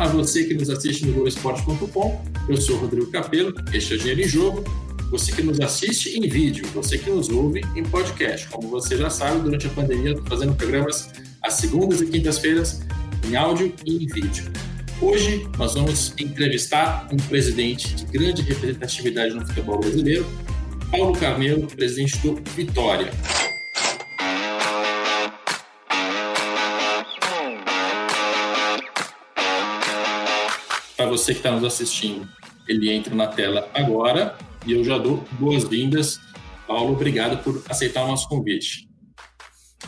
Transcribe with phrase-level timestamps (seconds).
[0.00, 2.24] A você que nos assiste no Globoesporte.com.
[2.48, 4.64] Eu sou Rodrigo Capello, este é Dinheiro em Jogo.
[5.10, 8.48] Você que nos assiste em vídeo, você que nos ouve em podcast.
[8.48, 11.10] Como você já sabe, durante a pandemia, estou fazendo programas
[11.42, 12.80] às segundas e quintas-feiras
[13.28, 14.50] em áudio e em vídeo.
[15.02, 20.26] Hoje nós vamos entrevistar um presidente de grande representatividade no futebol brasileiro,
[20.90, 23.10] Paulo Carneiro, presidente do Vitória.
[31.20, 32.26] Você que está nos assistindo,
[32.66, 36.18] ele entra na tela agora e eu já dou boas-vindas.
[36.66, 38.88] Paulo, obrigado por aceitar o nosso convite.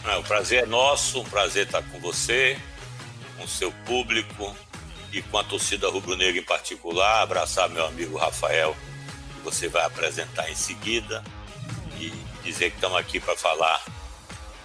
[0.04, 2.58] É, o prazer é nosso, um prazer estar com você,
[3.38, 4.54] com o seu público
[5.10, 7.22] e com a torcida rubro-negra em particular.
[7.22, 8.76] Abraçar meu amigo Rafael,
[9.34, 11.24] que você vai apresentar em seguida,
[11.98, 13.82] e dizer que estamos aqui para falar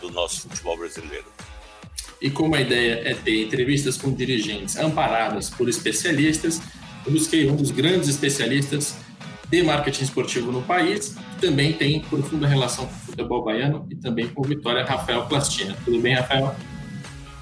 [0.01, 1.36] do nosso futebol brasileiro.
[2.21, 6.61] E como a ideia é ter entrevistas com dirigentes amparadas por especialistas,
[7.05, 8.95] eu busquei um dos grandes especialistas
[9.49, 13.95] de marketing esportivo no país, que também tem profunda relação com o futebol baiano e
[13.95, 15.75] também com Vitória, Rafael Plastina.
[15.85, 16.53] Tudo bem, Rafael?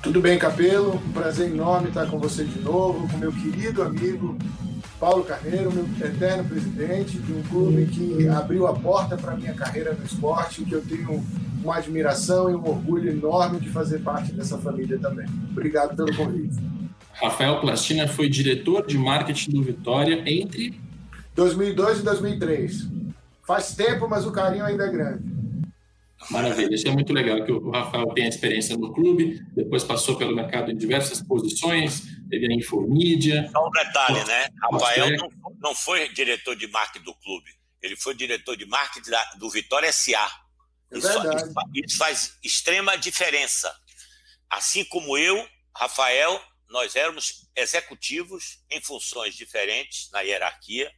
[0.04, 0.96] Tudo bem, Capelo?
[0.96, 4.38] Um prazer enorme estar com você de novo, com meu querido amigo
[5.00, 9.54] Paulo Carneiro, meu eterno presidente de um clube que abriu a porta para a minha
[9.54, 11.26] carreira no esporte, que eu tenho
[11.66, 15.26] uma admiração e um orgulho enorme de fazer parte dessa família também.
[15.50, 16.56] Obrigado pelo convite.
[17.14, 20.80] Rafael Plastina foi diretor de marketing do Vitória entre
[21.34, 22.88] 2002 e 2003.
[23.46, 25.36] Faz tempo, mas o carinho ainda é grande.
[26.30, 30.16] Maravilha, isso é muito legal que o Rafael tem a experiência no clube, depois passou
[30.18, 33.48] pelo mercado em diversas posições, teve a Infomídia.
[33.52, 34.48] Só um detalhe, né?
[34.72, 35.30] Rafael não,
[35.62, 40.45] não foi diretor de marketing do clube, ele foi diretor de marketing do Vitória SA.
[40.92, 41.08] É isso,
[41.74, 43.76] isso faz extrema diferença.
[44.50, 50.92] Assim como eu, Rafael, nós éramos executivos em funções diferentes na hierarquia,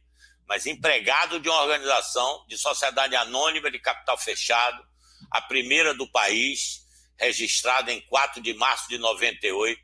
[0.46, 4.82] mas empregado de uma organização de sociedade anônima de capital fechado,
[5.30, 6.86] a primeira do país,
[7.18, 9.80] registrada em 4 de março de 98,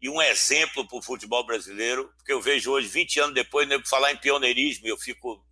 [0.00, 3.86] e um exemplo para o futebol brasileiro, porque eu vejo hoje, 20 anos depois, nego
[3.88, 5.44] falar em pioneirismo, eu fico,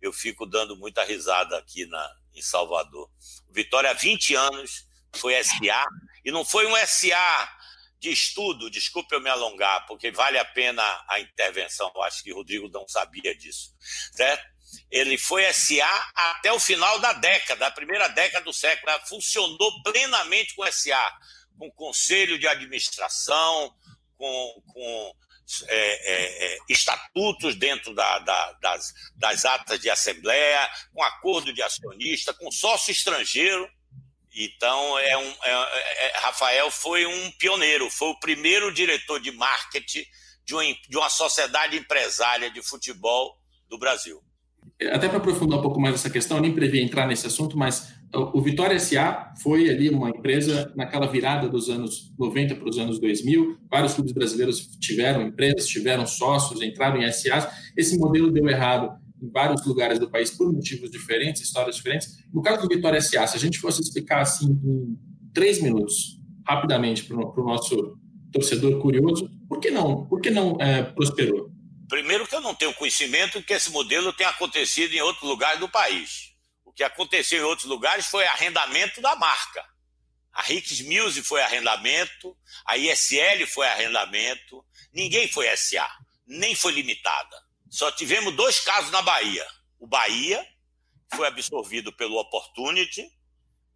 [0.00, 3.08] eu fico dando muita risada aqui na, em Salvador.
[3.52, 5.84] Vitória, há 20 anos, foi SA,
[6.24, 7.56] e não foi um SA
[7.98, 12.32] de estudo, desculpe eu me alongar, porque vale a pena a intervenção, eu acho que
[12.32, 13.74] o Rodrigo não sabia disso,
[14.12, 14.48] certo?
[14.90, 18.92] Ele foi SA até o final da década, a primeira década do século.
[19.06, 21.18] Funcionou plenamente com SA,
[21.58, 23.74] com conselho de administração,
[24.16, 25.14] com, com
[25.68, 31.62] é, é, é, estatutos dentro da, da, das, das atas de assembleia, com acordo de
[31.62, 33.68] acionista, com sócio estrangeiro.
[34.34, 40.04] Então, é um, é, é, Rafael foi um pioneiro, foi o primeiro diretor de marketing
[40.44, 43.36] de uma, de uma sociedade empresária de futebol
[43.68, 44.22] do Brasil.
[44.92, 47.92] Até para aprofundar um pouco mais essa questão, eu nem previa entrar nesse assunto, mas
[48.12, 52.98] o Vitória SA foi ali uma empresa naquela virada dos anos 90 para os anos
[52.98, 53.58] 2000.
[53.70, 57.48] Vários clubes brasileiros tiveram empresas, tiveram sócios, entraram em SAs.
[57.76, 62.18] Esse modelo deu errado em vários lugares do país por motivos diferentes, histórias diferentes.
[62.32, 64.98] No caso do Vitória SA, se a gente fosse explicar assim em
[65.32, 67.96] três minutos, rapidamente, para o nosso
[68.32, 70.06] torcedor curioso, por que não?
[70.06, 71.50] Por que não é, prosperou?
[71.88, 75.68] Primeiro que eu não tenho conhecimento que esse modelo tenha acontecido em outros lugares do
[75.68, 76.29] país.
[76.80, 79.62] Que aconteceu em outros lugares foi arrendamento da marca.
[80.32, 85.86] A Ricks Music foi arrendamento, a ISL foi arrendamento, ninguém foi SA,
[86.26, 87.36] nem foi limitada.
[87.68, 89.46] Só tivemos dois casos na Bahia.
[89.78, 90.42] O Bahia
[91.14, 93.06] foi absorvido pelo Opportunity,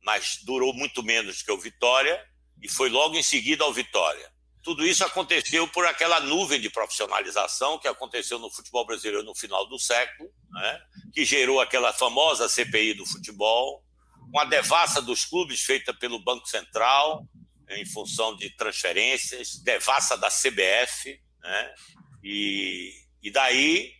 [0.03, 2.27] mas durou muito menos que o Vitória,
[2.63, 4.33] e foi logo em seguida ao Vitória.
[4.65, 9.69] Tudo isso aconteceu por aquela nuvem de profissionalização que aconteceu no futebol brasileiro no final
[9.69, 10.81] do século, né?
[11.13, 13.85] que gerou aquela famosa CPI do futebol,
[14.33, 17.29] uma devassa dos clubes feita pelo Banco Central
[17.69, 21.75] em função de transferências, devassa da CBF, né?
[22.23, 22.91] e,
[23.23, 23.93] e daí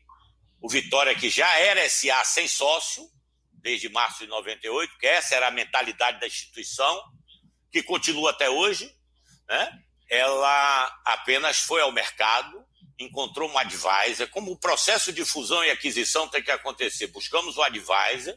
[0.63, 3.07] o Vitória, que já era SA sem sócio,
[3.53, 7.03] desde março de 98, que essa era a mentalidade da instituição,
[7.71, 8.91] que continua até hoje,
[9.47, 9.84] né?
[10.09, 12.65] Ela apenas foi ao mercado,
[12.99, 17.09] encontrou um advisor, como o processo de fusão e aquisição tem que acontecer.
[17.09, 18.37] Buscamos um advisor,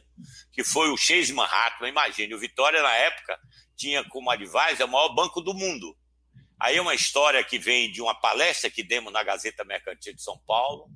[0.52, 1.88] que foi o Chase Manhattan.
[1.88, 3.38] Imagine, o Vitória, na época,
[3.76, 5.96] tinha como advisor o maior banco do mundo.
[6.60, 10.22] Aí é uma história que vem de uma palestra que demos na Gazeta Mercantil de
[10.22, 10.90] São Paulo,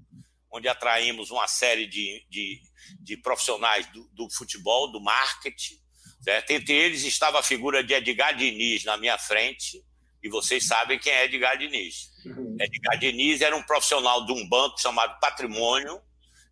[0.50, 2.60] onde atraímos uma série de, de,
[3.00, 5.80] de profissionais do, do, futebol, do marketing.
[6.20, 6.50] Certo?
[6.50, 9.82] Entre eles estava a figura de Edgar Diniz na minha frente,
[10.22, 12.10] E vocês sabem quem é Edgar Diniz.
[12.24, 12.56] Uhum.
[12.60, 16.00] Edgar Diniz era um profissional de um banco chamado Patrimônio,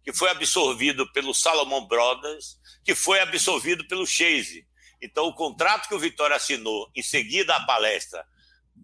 [0.04, 4.66] que foi absorvido pelo Salomon Brothers, que foi absorvido pelo Chase.
[5.00, 8.24] Então, o contrato que o Vitória assinou em seguida à palestra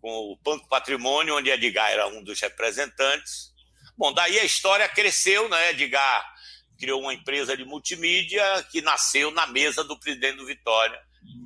[0.00, 3.52] com o Banco Patrimônio, onde Edgar era um dos representantes.
[3.96, 5.70] Bom, daí a história cresceu, né?
[5.70, 6.34] Edgar
[6.78, 11.00] criou uma empresa de multimídia que nasceu na mesa do presidente do Vitória.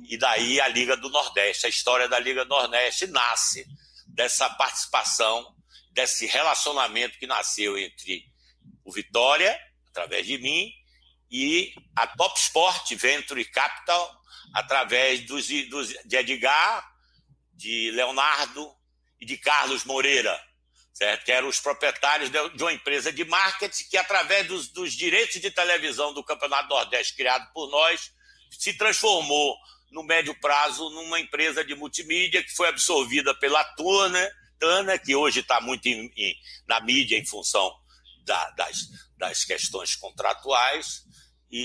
[0.09, 1.65] E daí a Liga do Nordeste.
[1.65, 3.65] A história da Liga do Nordeste nasce
[4.07, 5.55] dessa participação,
[5.91, 8.25] desse relacionamento que nasceu entre
[8.83, 9.57] o Vitória,
[9.89, 10.71] através de mim,
[11.29, 14.21] e a Top Sport Venture Capital,
[14.53, 16.91] através dos, dos, de Edgar,
[17.53, 18.69] de Leonardo
[19.19, 20.37] e de Carlos Moreira,
[20.93, 21.23] certo?
[21.23, 25.51] que eram os proprietários de uma empresa de marketing que, através dos, dos direitos de
[25.51, 28.11] televisão do Campeonato Nordeste criado por nós,
[28.57, 29.55] se transformou
[29.91, 35.39] no médio prazo numa empresa de multimídia que foi absorvida pela Tuna, Tana, que hoje
[35.39, 36.35] está muito em, em,
[36.67, 37.71] na mídia em função
[38.25, 38.87] da, das,
[39.17, 41.03] das questões contratuais,
[41.49, 41.57] e,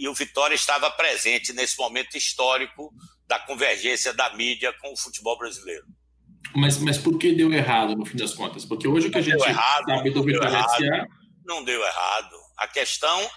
[0.00, 2.92] e, e, o Vitória estava presente nesse momento histórico
[3.24, 5.86] da convergência da mídia com o futebol brasileiro.
[6.56, 8.64] Mas, mas por que deu errado, no fim das contas?
[8.64, 11.06] Porque hoje o que a gente errado, sabe do Vitória SA...
[11.44, 12.36] Não deu errado.
[12.56, 13.30] A questão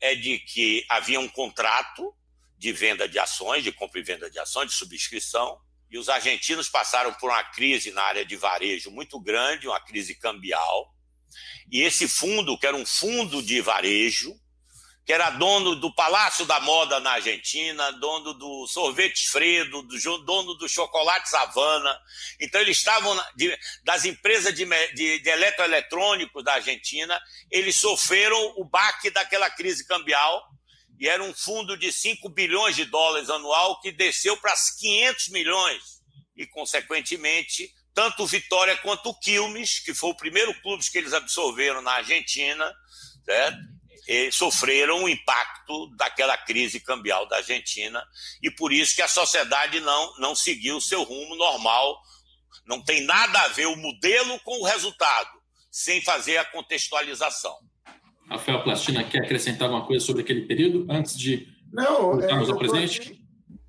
[0.00, 2.12] é de que havia um contrato
[2.56, 5.60] de venda de ações, de compra e venda de ações, de subscrição,
[5.90, 10.14] e os argentinos passaram por uma crise na área de varejo muito grande, uma crise
[10.14, 10.94] cambial,
[11.70, 14.34] e esse fundo, que era um fundo de varejo,
[15.04, 20.54] que era dono do Palácio da Moda na Argentina, dono do sorvete Fredo, do, dono
[20.54, 21.96] do chocolate Savana.
[22.40, 24.64] Então, eles estavam de, das empresas de,
[24.94, 27.20] de, de eletroeletrônicos da Argentina,
[27.50, 30.42] eles sofreram o baque daquela crise cambial
[30.98, 35.82] e era um fundo de 5 bilhões de dólares anual que desceu para 500 milhões.
[36.36, 41.12] E, consequentemente, tanto o Vitória quanto o Quilmes, que foi o primeiro clube que eles
[41.12, 42.74] absorveram na Argentina,
[43.24, 43.58] certo?
[44.30, 48.06] sofreram o impacto daquela crise cambial da Argentina
[48.40, 52.00] e por isso que a sociedade não, não seguiu o seu rumo normal.
[52.64, 55.30] Não tem nada a ver o modelo com o resultado,
[55.70, 57.56] sem fazer a contextualização.
[58.28, 62.58] Rafael Plastina quer acrescentar alguma coisa sobre aquele período antes de não, voltarmos é, ao
[62.58, 63.00] presente?
[63.00, 63.20] Aqui,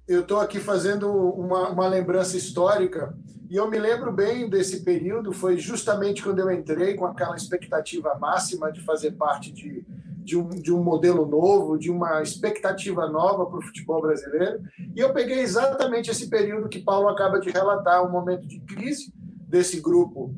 [0.08, 3.16] eu estou aqui fazendo uma, uma lembrança histórica
[3.50, 8.18] e eu me lembro bem desse período, foi justamente quando eu entrei com aquela expectativa
[8.20, 9.86] máxima de fazer parte de
[10.28, 14.62] de um, de um modelo novo, de uma expectativa nova para o futebol brasileiro.
[14.94, 19.14] E eu peguei exatamente esse período que Paulo acaba de relatar, um momento de crise
[19.48, 20.36] desse grupo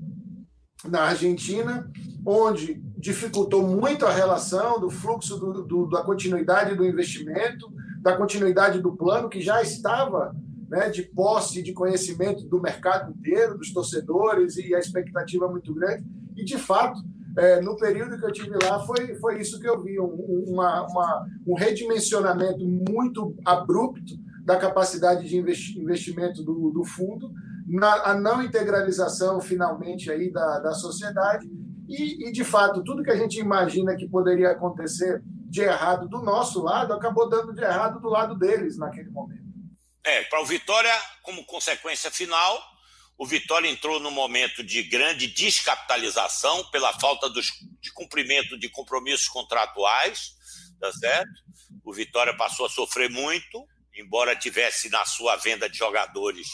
[0.87, 1.91] na Argentina,
[2.23, 8.81] onde dificultou muito a relação do fluxo do, do, da continuidade do investimento, da continuidade
[8.81, 10.35] do plano que já estava
[10.69, 16.05] né, de posse, de conhecimento do mercado inteiro, dos torcedores e a expectativa muito grande.
[16.35, 17.01] E, de fato,
[17.37, 20.85] é, no período que eu tive lá, foi, foi isso que eu vi, um, uma,
[20.85, 24.13] uma, um redimensionamento muito abrupto
[24.43, 27.31] da capacidade de investimento do, do fundo,
[27.65, 31.47] na, a não integralização, finalmente, aí da, da sociedade,
[31.89, 36.21] e, e, de fato, tudo que a gente imagina que poderia acontecer de errado do
[36.21, 39.49] nosso lado, acabou dando de errado do lado deles naquele momento.
[40.03, 40.93] É, para o Vitória,
[41.23, 42.63] como consequência final,
[43.17, 47.47] o Vitória entrou num momento de grande descapitalização pela falta dos,
[47.81, 50.35] de cumprimento de compromissos contratuais,
[50.79, 51.31] tá certo?
[51.83, 53.65] O Vitória passou a sofrer muito,
[53.95, 56.47] embora tivesse na sua venda de jogadores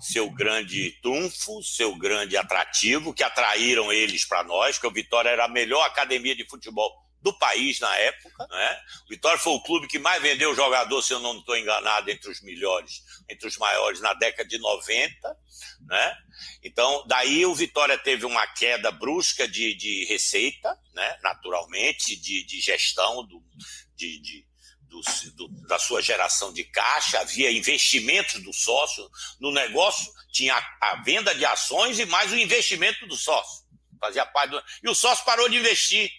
[0.00, 5.44] seu grande trunfo, seu grande atrativo, que atraíram eles para nós, que o Vitória era
[5.44, 6.90] a melhor academia de futebol
[7.22, 8.46] do país na época.
[8.50, 8.80] Né?
[9.06, 12.30] O Vitória foi o clube que mais vendeu jogador, se eu não estou enganado, entre
[12.30, 15.38] os melhores, entre os maiores na década de 90.
[15.86, 16.16] Né?
[16.62, 21.18] Então, daí o Vitória teve uma queda brusca de, de receita, né?
[21.22, 23.42] naturalmente, de, de gestão do,
[23.94, 24.51] de, de
[24.92, 29.08] do, do, da sua geração de caixa, havia investimentos do sócio
[29.40, 33.62] no negócio, tinha a, a venda de ações e mais o investimento do sócio.
[33.98, 34.62] Fazia parte do...
[34.84, 36.10] E o sócio parou de investir.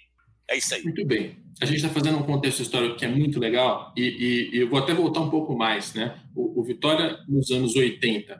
[0.49, 0.83] É isso aí.
[0.83, 1.37] Muito bem.
[1.61, 4.69] A gente está fazendo um contexto histórico que é muito legal e, e, e eu
[4.69, 5.93] vou até voltar um pouco mais.
[5.93, 6.19] Né?
[6.35, 8.39] O, o Vitória, nos anos 80,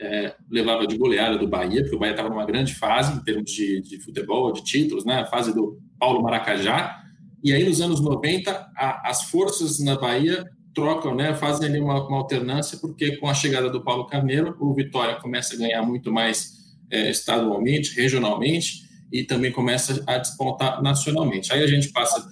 [0.00, 3.50] é, levava de goleada do Bahia, porque o Bahia estava numa grande fase em termos
[3.50, 5.20] de, de futebol, de títulos, né?
[5.20, 7.03] a fase do Paulo Maracajá.
[7.44, 11.34] E aí, nos anos 90, a, as forças na Bahia trocam, né?
[11.34, 15.54] fazem ali uma, uma, alternância, porque com a chegada do Paulo Carneiro, o Vitória começa
[15.54, 16.54] a ganhar muito mais
[16.90, 18.82] é, estadualmente, regionalmente,
[19.12, 21.52] e também começa a despontar nacionalmente.
[21.52, 22.26] Aí a gente passa.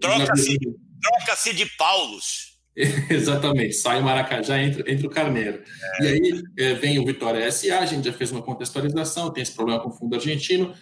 [0.00, 2.54] Troca-se troca de Paulos.
[3.08, 5.62] Exatamente, sai o Maracajá, entra, entra o Carneiro.
[6.00, 6.04] É.
[6.04, 9.52] E aí é, vem o Vitória SA, a gente já fez uma contextualização, tem esse
[9.52, 10.74] problema com o fundo argentino.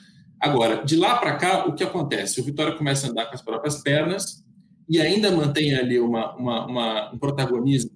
[0.42, 2.40] Agora, de lá para cá, o que acontece?
[2.40, 4.44] O Vitória começa a andar com as próprias pernas
[4.88, 7.92] e ainda mantém ali uma, uma, uma, um protagonismo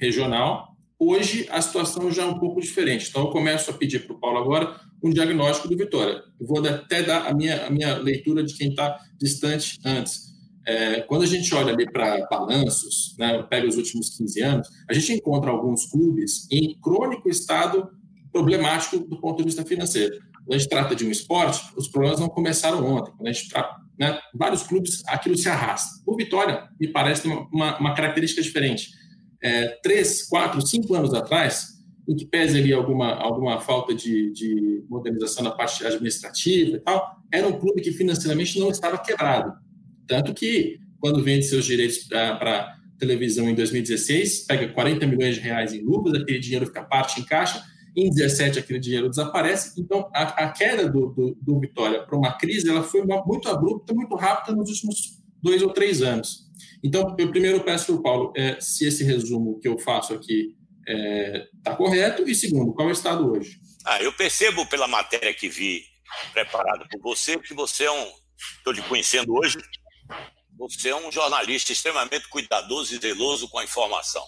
[0.00, 0.74] regional.
[0.98, 3.08] Hoje, a situação já é um pouco diferente.
[3.08, 6.20] Então, eu começo a pedir para o Paulo agora um diagnóstico do Vitória.
[6.40, 10.34] Eu vou até dar a minha, a minha leitura de quem está distante antes.
[10.66, 14.92] É, quando a gente olha ali para balanços, né, pega os últimos 15 anos, a
[14.92, 17.88] gente encontra alguns clubes em crônico estado
[18.32, 20.16] problemático do ponto de vista financeiro.
[20.44, 23.12] Quando a gente trata de um esporte, os problemas não começaram ontem.
[23.16, 26.02] Quando a gente trata, né, vários clubes, aquilo se arrasta.
[26.06, 28.90] O Vitória, me parece, uma, uma, característica diferente.
[29.42, 31.74] É, três, quatro, cinco anos atrás,
[32.08, 37.16] em que pese ali alguma, alguma falta de, de modernização na parte administrativa e tal,
[37.32, 39.64] era um clube que financeiramente não estava quebrado
[40.06, 45.72] tanto que, quando vende seus direitos para televisão em 2016, pega 40 milhões de reais
[45.72, 47.62] em lucros, aquele dinheiro fica parte em caixa,
[47.96, 49.80] em 17 aquele dinheiro desaparece.
[49.80, 53.94] Então, a, a queda do, do, do Vitória para uma crise ela foi muito abrupta,
[53.94, 56.44] muito rápida nos últimos dois ou três anos.
[56.82, 60.56] Então, eu primeiro peço para o Paulo é, se esse resumo que eu faço aqui
[60.86, 63.58] está é, tá correto, e segundo, qual é o estado hoje?
[63.86, 65.82] Ah, eu percebo pela matéria que vi
[66.32, 68.12] preparada por você que você é um.
[68.58, 69.56] Estou te conhecendo hoje,
[70.58, 74.24] você é um jornalista extremamente cuidadoso e zeloso com a informação.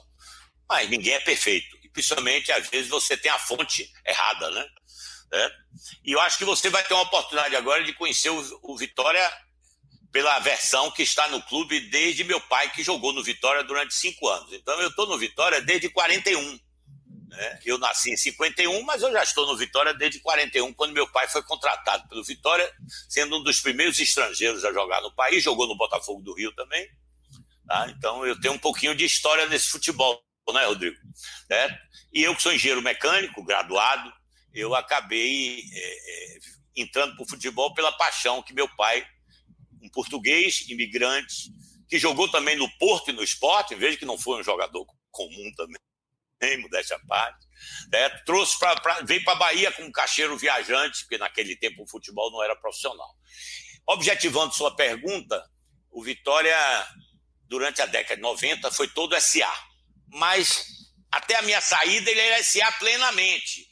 [0.68, 1.75] Mas ninguém é perfeito.
[1.96, 4.66] Principalmente, às vezes, você tem a fonte errada, né?
[5.32, 5.50] É.
[6.04, 9.32] E eu acho que você vai ter uma oportunidade agora de conhecer o, o Vitória
[10.12, 14.28] pela versão que está no clube desde meu pai, que jogou no Vitória durante cinco
[14.28, 14.52] anos.
[14.52, 16.60] Então, eu estou no Vitória desde 41.
[17.28, 17.60] Né?
[17.64, 21.26] Eu nasci em 51, mas eu já estou no Vitória desde 41, quando meu pai
[21.28, 22.70] foi contratado pelo Vitória,
[23.08, 26.86] sendo um dos primeiros estrangeiros a jogar no país, jogou no Botafogo do Rio também.
[27.66, 27.88] Tá?
[27.88, 30.22] Então eu tenho um pouquinho de história nesse futebol,
[30.52, 30.96] né, Rodrigo?
[31.50, 31.78] É?
[32.12, 34.12] E eu que sou engenheiro mecânico, graduado,
[34.52, 36.38] eu acabei é, é,
[36.76, 39.06] entrando para o futebol pela paixão que meu pai,
[39.82, 41.52] um português, imigrante,
[41.88, 45.52] que jogou também no Porto e no esporte, veja que não foi um jogador comum
[45.56, 45.76] também
[46.40, 47.46] nem modéstia à parte.
[47.90, 48.08] Né?
[48.24, 52.42] Trouxe para veio para a Bahia como cacheiro viajante, porque naquele tempo o futebol não
[52.42, 53.14] era profissional.
[53.86, 55.42] Objetivando sua pergunta,
[55.90, 56.56] o Vitória,
[57.44, 59.50] durante a década de 90, foi todo SA.
[60.12, 60.66] Mas
[61.10, 63.68] até a minha saída ele era SA plenamente.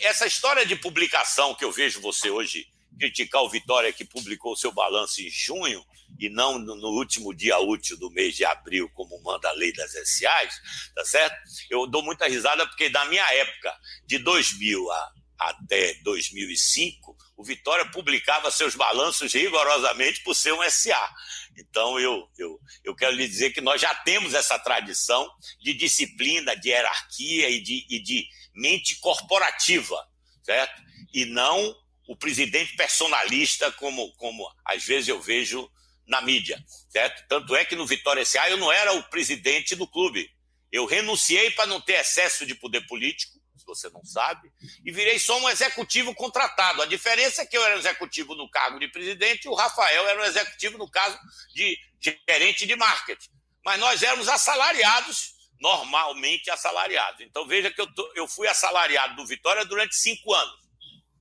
[0.00, 2.66] Essa história de publicação que eu vejo você hoje
[2.98, 5.84] criticar o Vitória que publicou seu balanço em junho
[6.18, 9.92] e não no último dia útil do mês de abril, como manda a lei das
[9.92, 10.54] SAs,
[10.94, 11.36] tá certo?
[11.68, 17.84] Eu dou muita risada porque na minha época, de 2000 a, até 2005, o Vitória
[17.86, 21.14] publicava seus balanços rigorosamente por ser um SA.
[21.56, 25.30] Então, eu, eu, eu quero lhe dizer que nós já temos essa tradição
[25.60, 29.96] de disciplina, de hierarquia e de, e de mente corporativa,
[30.42, 30.82] certo?
[31.12, 35.70] E não o presidente personalista, como, como às vezes eu vejo
[36.06, 37.24] na mídia, certo?
[37.28, 40.30] Tanto é que no Vitória SA eu não era o presidente do clube.
[40.70, 44.52] Eu renunciei para não ter excesso de poder político, se você não sabe,
[44.84, 46.82] e virei só um executivo contratado.
[46.82, 50.20] A diferença é que eu era executivo no cargo de presidente e o Rafael era
[50.20, 51.18] um executivo no caso
[51.54, 53.30] de gerente de marketing.
[53.64, 57.22] Mas nós éramos assalariados, normalmente assalariados.
[57.22, 60.60] Então veja que eu, tô, eu fui assalariado do Vitória durante cinco anos,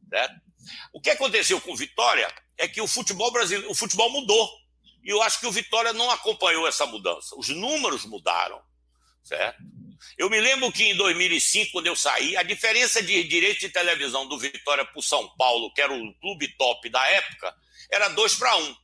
[0.09, 0.35] certo?
[0.91, 4.49] O que aconteceu com o Vitória é que o futebol brasileiro, o futebol mudou.
[5.03, 7.35] E eu acho que o Vitória não acompanhou essa mudança.
[7.37, 8.61] Os números mudaram,
[9.23, 9.61] certo?
[10.17, 14.27] Eu me lembro que em 2005, quando eu saí, a diferença de direito de televisão
[14.27, 17.55] do Vitória para o São Paulo, que era o clube top da época,
[17.91, 18.63] era 2 para 1.
[18.63, 18.75] Um.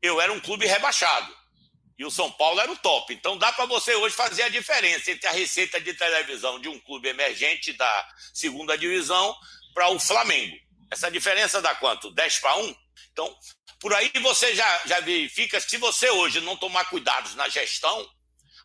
[0.00, 1.36] Eu era um clube rebaixado.
[1.98, 3.12] E o São Paulo era o top.
[3.12, 6.78] Então dá para você hoje fazer a diferença entre a receita de televisão de um
[6.78, 9.34] clube emergente da segunda divisão
[9.74, 10.56] para o Flamengo.
[10.90, 12.10] Essa diferença dá quanto?
[12.12, 12.76] 10 para 1?
[13.12, 13.36] Então,
[13.80, 18.08] por aí você já, já verifica, se você hoje não tomar cuidados na gestão,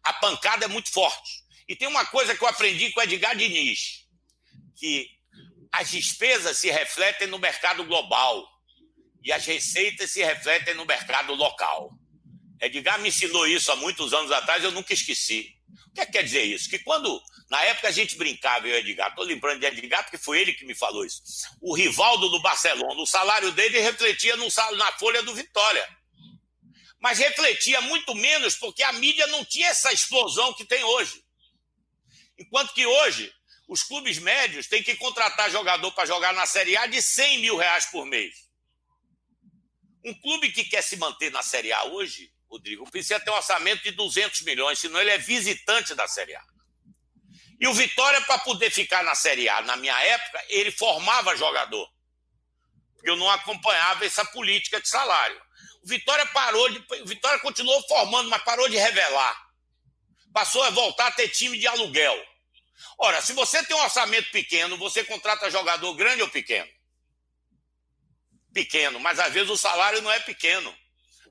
[0.04, 1.43] a pancada é muito forte.
[1.68, 4.06] E tem uma coisa que eu aprendi com o Edgar Diniz,
[4.76, 5.08] que
[5.72, 8.48] as despesas se refletem no mercado global
[9.24, 11.92] e as receitas se refletem no mercado local.
[12.62, 15.50] Edgar me ensinou isso há muitos anos atrás, eu nunca esqueci.
[15.88, 16.70] O que, é que quer dizer isso?
[16.70, 20.42] Que quando na época a gente brincava, eu Edgar, estou lembrando de Edgar porque foi
[20.42, 21.22] ele que me falou isso.
[21.62, 25.88] O Rivaldo do Barcelona, o salário dele refletia no, na folha do Vitória.
[27.00, 31.23] Mas refletia muito menos porque a mídia não tinha essa explosão que tem hoje.
[32.38, 33.34] Enquanto que hoje,
[33.68, 37.58] os clubes médios têm que contratar jogador para jogar na Série A de 100 mil
[37.58, 38.34] reais por mês.
[40.06, 43.84] Um clube que quer se manter na Série A hoje, Rodrigo, precisa ter um orçamento
[43.84, 46.44] de 200 milhões, senão ele é visitante da Série A.
[47.60, 51.90] E o Vitória, para poder ficar na Série A, na minha época, ele formava jogador.
[52.96, 55.42] Porque eu não acompanhava essa política de salário.
[55.84, 56.80] O Vitória parou de.
[57.02, 59.43] O Vitória continuou formando, mas parou de revelar.
[60.34, 62.26] Passou a voltar a ter time de aluguel.
[62.98, 66.70] Ora, se você tem um orçamento pequeno, você contrata jogador grande ou pequeno?
[68.52, 70.76] Pequeno, mas às vezes o salário não é pequeno.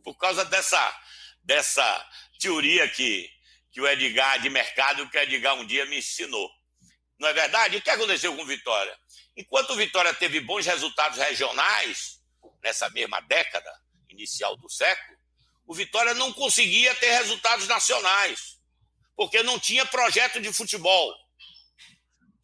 [0.05, 1.01] Por causa dessa,
[1.43, 3.29] dessa teoria que,
[3.73, 6.51] que o Edgar de mercado, que o Edgar um dia me ensinou.
[7.19, 7.77] Não é verdade?
[7.77, 8.97] O que aconteceu com Vitória?
[9.37, 12.21] Enquanto o Vitória teve bons resultados regionais,
[12.63, 13.73] nessa mesma década
[14.09, 15.19] inicial do século,
[15.67, 18.61] o Vitória não conseguia ter resultados nacionais,
[19.17, 21.15] porque não tinha projeto de futebol.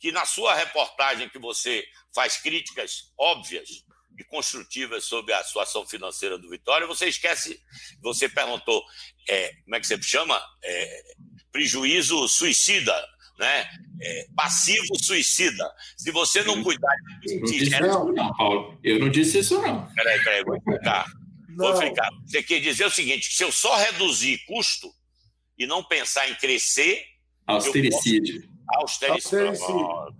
[0.01, 1.85] Que na sua reportagem que você
[2.15, 3.69] faz críticas óbvias
[4.17, 7.61] e construtivas sobre a situação financeira do Vitória, você esquece,
[8.01, 8.83] você perguntou,
[9.29, 10.41] é, como é que você chama?
[10.63, 11.03] É,
[11.51, 12.95] prejuízo suicida
[13.39, 13.69] né?
[14.01, 15.65] É, passivo suicida.
[15.97, 17.37] Se você não cuidar de.
[17.37, 18.79] Não disse isso, não, Paulo.
[18.83, 19.87] Eu não disse isso, não.
[19.95, 21.07] Peraí, peraí, vou explicar.
[21.57, 22.09] Vou explicar.
[22.27, 24.93] Você quer dizer o seguinte: se eu só reduzir custo
[25.59, 27.05] e não pensar em crescer.
[27.47, 28.49] Austericídio.
[28.69, 29.53] Austericídio.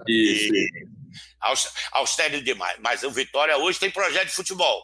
[0.07, 1.73] Isso.
[1.93, 2.79] Austericídio demais.
[2.81, 4.83] Mas o Vitória hoje tem projeto de futebol.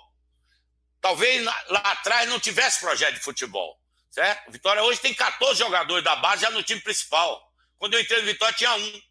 [1.00, 3.78] Talvez lá atrás não tivesse projeto de futebol.
[4.10, 4.48] Certo?
[4.48, 7.52] O Vitória hoje tem 14 jogadores da base já no time principal.
[7.78, 9.02] Quando eu entrei no Vitória, tinha um.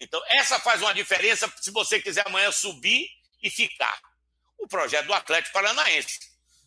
[0.00, 3.08] Então, essa faz uma diferença se você quiser amanhã subir
[3.42, 4.00] e ficar.
[4.58, 6.18] O projeto do Atlético Paranaense,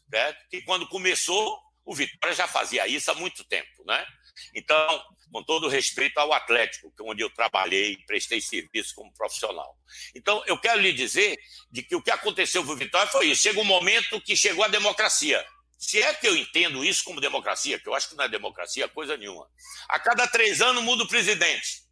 [0.10, 0.50] certo?
[0.50, 3.86] que quando começou, o Vitória já fazia isso há muito tempo.
[3.86, 4.06] Né?
[4.54, 9.78] Então, com todo respeito ao Atlético, é onde eu trabalhei e prestei serviço como profissional.
[10.14, 11.38] Então, eu quero lhe dizer
[11.72, 13.44] de que o que aconteceu com o Vitória foi isso.
[13.44, 15.46] Chega um momento que chegou a democracia.
[15.78, 18.88] Se é que eu entendo isso como democracia, que eu acho que não é democracia
[18.88, 19.48] coisa nenhuma.
[19.90, 21.84] A cada três anos muda o presidente.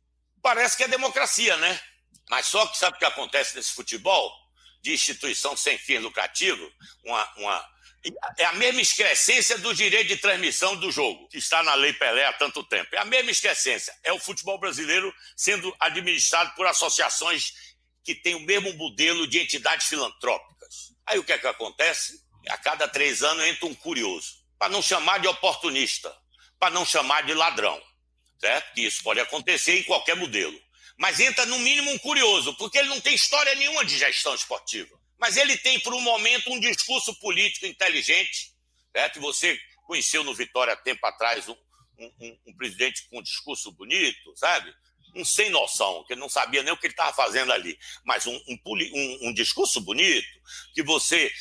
[0.42, 1.80] Parece que é democracia, né?
[2.30, 4.32] Mas só que sabe o que acontece nesse futebol?
[4.82, 6.70] De instituição sem fim lucrativo,
[7.06, 7.70] uma, uma,
[8.38, 12.26] é a mesma excrescência do direito de transmissão do jogo, que está na Lei Pelé
[12.26, 12.96] há tanto tempo.
[12.96, 13.94] É a mesma excrescência.
[14.04, 17.54] É o futebol brasileiro sendo administrado por associações
[18.04, 20.94] que têm o mesmo modelo de entidades filantrópicas.
[21.06, 22.24] Aí o que é que acontece?
[22.50, 26.14] a cada três anos entra um curioso, para não chamar de oportunista,
[26.60, 27.82] para não chamar de ladrão,
[28.40, 28.78] certo?
[28.80, 30.60] Isso pode acontecer em qualquer modelo.
[30.98, 34.96] Mas entra no mínimo um curioso, porque ele não tem história nenhuma de gestão esportiva.
[35.24, 38.52] Mas ele tem, por um momento, um discurso político inteligente,
[38.94, 39.22] certo?
[39.22, 39.58] Você
[39.88, 41.56] conheceu no Vitória tempo atrás um,
[41.98, 44.76] um, um presidente com um discurso bonito, sabe?
[45.16, 48.38] um sem noção, que não sabia nem o que ele estava fazendo ali, mas um,
[49.22, 50.28] um, discurso bonito,
[50.74, 51.32] que você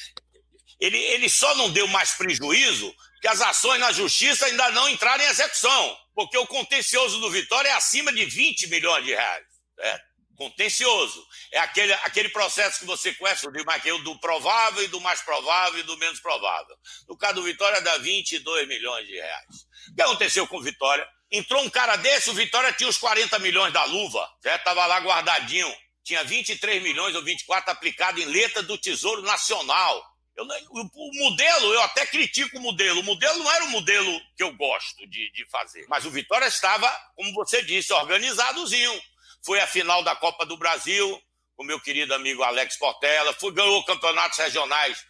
[0.79, 5.25] ele, ele só não deu mais prejuízo que as ações na justiça ainda não entraram
[5.25, 9.47] em execução, porque o contencioso do Vitória é acima de 20 milhões de reais.
[9.81, 10.01] É,
[10.37, 11.27] contencioso.
[11.53, 15.81] É aquele, aquele processo que você conhece, o Marqueu, do provável e do mais provável
[15.81, 16.77] e do menos provável.
[17.09, 19.67] No caso do Vitória, dá 22 milhões de reais.
[19.91, 21.07] O que aconteceu com o Vitória?
[21.31, 24.99] Entrou um cara desse, o Vitória tinha os 40 milhões da luva, já estava lá
[24.99, 25.73] guardadinho.
[26.05, 30.05] Tinha 23 milhões ou 24 aplicado em letra do Tesouro Nacional.
[30.37, 33.01] Eu, o modelo, eu até critico o modelo.
[33.01, 35.87] O modelo não era o modelo que eu gosto de, de fazer.
[35.89, 39.01] Mas o Vitória estava, como você disse, organizadozinho.
[39.45, 41.21] Foi a final da Copa do Brasil,
[41.57, 43.33] com meu querido amigo Alex Portela.
[43.35, 45.05] Foi, ganhou campeonatos regionais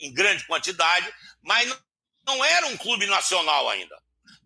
[0.00, 1.78] em grande quantidade, mas não,
[2.26, 3.96] não era um clube nacional ainda.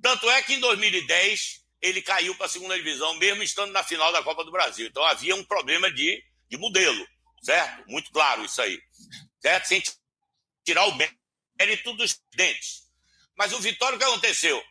[0.03, 4.11] Tanto é que em 2010 ele caiu para a segunda divisão, mesmo estando na final
[4.13, 4.87] da Copa do Brasil.
[4.87, 7.07] Então havia um problema de, de modelo,
[7.43, 7.89] certo?
[7.89, 8.81] Muito claro isso aí
[9.45, 9.67] certo?
[9.67, 9.83] Sem
[10.65, 12.85] tirar o mérito dos dentes.
[13.37, 14.63] Mas o Vitória, o que aconteceu?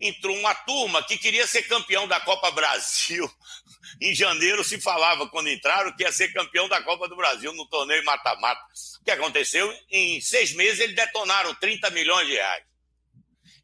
[0.00, 3.28] Entrou uma turma que queria ser campeão da Copa Brasil.
[4.00, 7.66] Em janeiro se falava, quando entraram, que ia ser campeão da Copa do Brasil no
[7.68, 8.60] torneio mata-mata.
[9.00, 9.72] O que aconteceu?
[9.90, 12.64] Em seis meses eles detonaram 30 milhões de reais.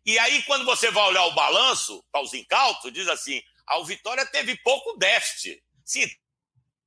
[0.05, 4.27] E aí, quando você vai olhar o balanço, para os incautos, diz assim: a Vitória
[4.27, 5.62] teve pouco déficit.
[5.85, 6.09] Sim,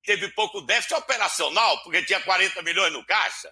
[0.03, 3.49] teve pouco déficit operacional, porque tinha 40 milhões no caixa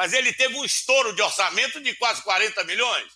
[0.00, 3.12] mas ele teve um estouro de orçamento de quase 40 milhões,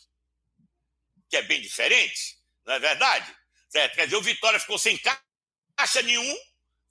[1.34, 3.34] que é bem diferente, não é verdade?
[3.68, 3.96] Certo?
[3.96, 6.36] Quer dizer, o Vitória ficou sem caixa nenhum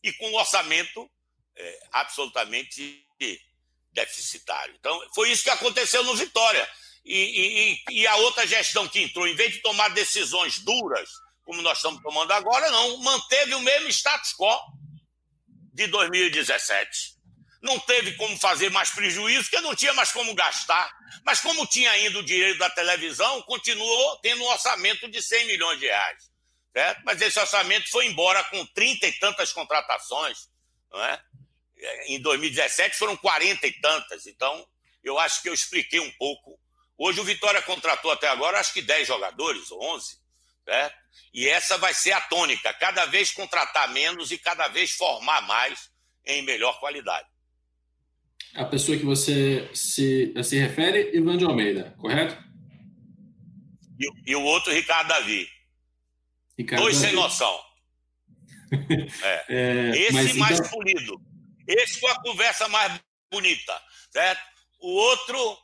[0.03, 1.09] e com um orçamento
[1.55, 3.07] é, absolutamente
[3.93, 4.75] deficitário.
[4.77, 6.69] Então, foi isso que aconteceu no Vitória.
[7.05, 11.09] E, e, e, a outra gestão que entrou, em vez de tomar decisões duras,
[11.43, 14.59] como nós estamos tomando agora, não, manteve o mesmo status quo
[15.73, 17.12] de 2017.
[17.63, 20.93] Não teve como fazer mais prejuízo, porque não tinha mais como gastar.
[21.23, 25.79] Mas como tinha ainda o direito da televisão, continuou tendo um orçamento de 100 milhões
[25.79, 26.29] de reais.
[26.73, 27.01] Certo?
[27.05, 30.49] Mas esse orçamento foi embora com 30 e tantas contratações.
[30.91, 31.23] Não é?
[32.07, 34.27] Em 2017 foram 40 e tantas.
[34.27, 34.67] Então,
[35.01, 36.59] eu acho que eu expliquei um pouco.
[36.97, 40.17] Hoje o Vitória contratou até agora, acho que 10 jogadores, ou 11.
[40.65, 40.97] Certo?
[41.33, 45.89] E essa vai ser a tônica: cada vez contratar menos e cada vez formar mais
[46.25, 47.32] em melhor qualidade.
[48.55, 52.37] A pessoa que você se, se refere, Ivan de Almeida, correto?
[53.99, 55.47] E, e o outro, Ricardo Davi.
[56.57, 57.07] Ricardo Dois Davi.
[57.07, 57.59] sem noção.
[59.23, 59.45] É.
[59.49, 60.71] É, Esse mais então...
[60.71, 61.21] polido.
[61.67, 62.99] Esse com a conversa mais
[63.31, 63.79] bonita,
[64.11, 64.41] certo?
[64.79, 65.57] O outro,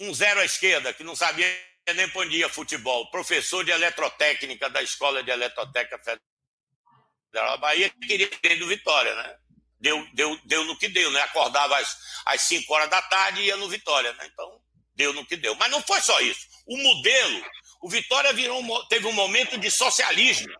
[0.00, 1.46] um zero à esquerda, que não sabia
[1.92, 3.10] nem onde ia futebol.
[3.10, 6.20] Professor de eletrotécnica da Escola de Eletrotécnica Federal
[7.32, 9.36] da Bahia, queria ter do Vitória, né?
[9.84, 11.20] Deu, deu, deu no que deu, né?
[11.20, 11.94] Acordava às,
[12.24, 14.30] às 5 horas da tarde e ia no Vitória, né?
[14.32, 14.58] Então,
[14.96, 15.54] deu no que deu.
[15.56, 16.40] Mas não foi só isso.
[16.66, 17.44] O modelo,
[17.82, 20.50] o Vitória virou, teve um momento de socialismo,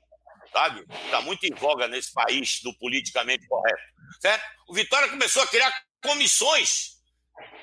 [0.52, 0.84] sabe?
[1.06, 3.82] Está muito em voga nesse país do politicamente correto,
[4.20, 4.44] certo?
[4.68, 6.98] O Vitória começou a criar comissões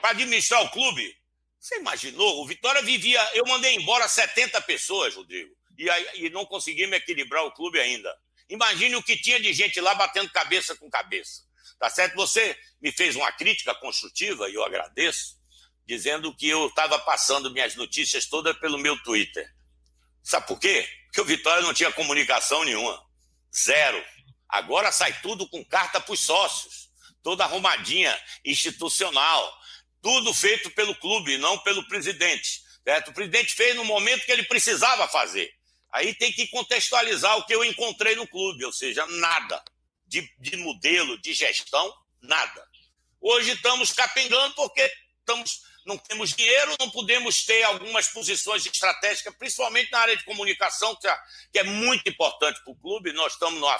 [0.01, 1.15] para administrar o clube.
[1.59, 2.41] Você imaginou?
[2.41, 3.21] O Vitória vivia.
[3.35, 8.11] Eu mandei embora 70 pessoas, Rodrigo, e, e não conseguimos equilibrar o clube ainda.
[8.49, 11.50] Imagine o que tinha de gente lá batendo cabeça com cabeça.
[11.79, 12.15] Tá certo?
[12.15, 15.39] Você me fez uma crítica construtiva, e eu agradeço,
[15.85, 19.49] dizendo que eu estava passando minhas notícias todas pelo meu Twitter.
[20.23, 20.87] Sabe por quê?
[21.05, 23.03] Porque o Vitória não tinha comunicação nenhuma.
[23.53, 24.03] Zero.
[24.47, 26.89] Agora sai tudo com carta para os sócios.
[27.23, 29.59] Toda arrumadinha, institucional.
[30.01, 32.61] Tudo feito pelo clube, não pelo presidente.
[32.83, 33.09] Certo?
[33.09, 35.51] O presidente fez no momento que ele precisava fazer.
[35.91, 39.61] Aí tem que contextualizar o que eu encontrei no clube, ou seja, nada
[40.11, 42.67] de, de modelo, de gestão, nada.
[43.21, 44.81] Hoje estamos capengando porque
[45.19, 50.97] estamos, não temos dinheiro, não podemos ter algumas posições estratégicas, principalmente na área de comunicação,
[50.97, 51.17] que é,
[51.61, 53.13] é muito importante para o clube.
[53.13, 53.77] Nós estamos numa,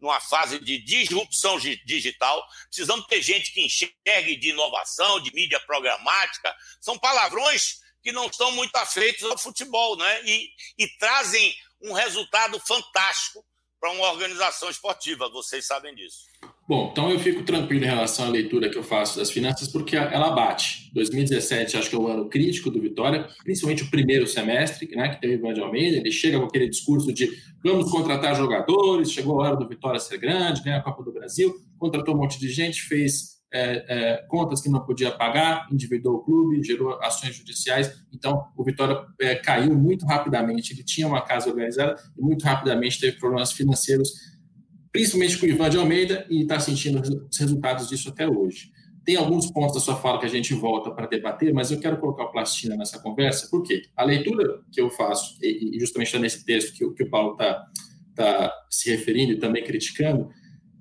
[0.00, 6.52] numa fase de disrupção digital, precisamos ter gente que enxergue de inovação, de mídia programática.
[6.80, 10.22] São palavrões que não estão muito afeitos ao futebol, né?
[10.24, 13.44] E, e trazem um resultado fantástico
[13.80, 16.26] para uma organização esportiva, vocês sabem disso.
[16.68, 19.96] Bom, então eu fico tranquilo em relação à leitura que eu faço das finanças, porque
[19.96, 20.90] ela bate.
[20.92, 25.20] 2017 acho que é o ano crítico do Vitória, principalmente o primeiro semestre, né, que
[25.20, 27.30] teve o Ivan de Almeida, ele chega com aquele discurso de
[27.64, 31.54] vamos contratar jogadores, chegou a hora do Vitória ser grande, ganhar a Copa do Brasil,
[31.78, 36.18] contratou um monte de gente, fez é, é, contas que não podia pagar, endividou o
[36.20, 38.02] clube, gerou ações judiciais.
[38.12, 40.72] Então, o Vitória é, caiu muito rapidamente.
[40.72, 44.12] Ele tinha uma casa organizada e muito rapidamente teve problemas financeiros,
[44.92, 48.70] principalmente com o Ivan de Almeida, e está sentindo os resultados disso até hoje.
[49.04, 51.96] Tem alguns pontos da sua fala que a gente volta para debater, mas eu quero
[51.96, 56.44] colocar o Plastina nessa conversa, porque a leitura que eu faço, e justamente está nesse
[56.44, 57.64] texto que, que o Paulo está
[58.14, 60.28] tá se referindo e também criticando,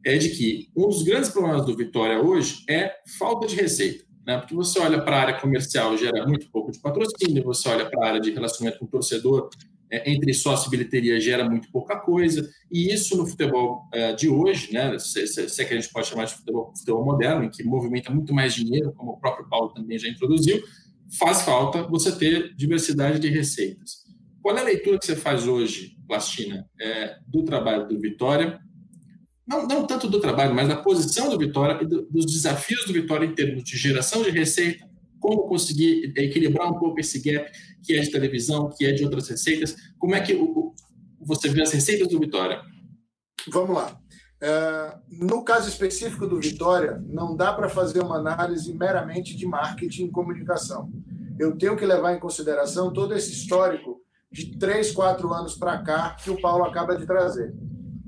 [0.07, 4.05] é de que um dos grandes problemas do Vitória hoje é falta de receita.
[4.25, 4.37] Né?
[4.37, 8.05] Porque você olha para a área comercial, gera muito pouco de patrocínio, você olha para
[8.05, 9.49] a área de relacionamento com o torcedor,
[9.91, 14.29] é, entre sócio e bilheteria gera muito pouca coisa, e isso no futebol é, de
[14.29, 17.43] hoje, né, se, se, se, é que a gente pode chamar de futebol, futebol moderno,
[17.43, 20.61] em que movimenta muito mais dinheiro, como o próprio Paulo também já introduziu,
[21.19, 24.05] faz falta você ter diversidade de receitas.
[24.41, 28.61] Qual é a leitura que você faz hoje, Plastina, é, do trabalho do Vitória
[29.47, 32.93] não, não tanto do trabalho, mas da posição do Vitória e do, dos desafios do
[32.93, 34.85] Vitória em termos de geração de receita,
[35.19, 37.49] como conseguir equilibrar um pouco esse gap
[37.83, 40.73] que é de televisão, que é de outras receitas, como é que o,
[41.21, 42.61] você vê as receitas do Vitória?
[43.49, 43.97] Vamos lá.
[44.39, 50.05] É, no caso específico do Vitória, não dá para fazer uma análise meramente de marketing
[50.05, 50.91] e comunicação.
[51.39, 56.15] Eu tenho que levar em consideração todo esse histórico de três, quatro anos para cá
[56.21, 57.53] que o Paulo acaba de trazer.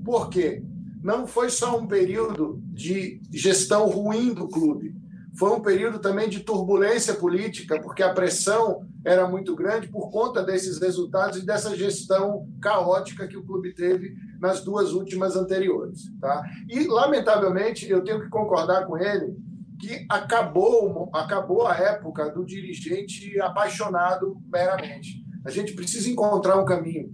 [0.04, 0.64] Por quê?
[1.02, 4.94] Não foi só um período de gestão ruim do clube,
[5.40, 10.44] foi um período também de turbulência política, porque a pressão era muito grande por conta
[10.44, 16.12] desses resultados e dessa gestão caótica que o clube teve nas duas últimas anteriores.
[16.20, 16.44] Tá?
[16.68, 19.38] E, lamentavelmente, eu tenho que concordar com ele
[19.80, 25.24] que acabou, acabou a época do dirigente apaixonado meramente.
[25.46, 27.10] A gente precisa encontrar um caminho.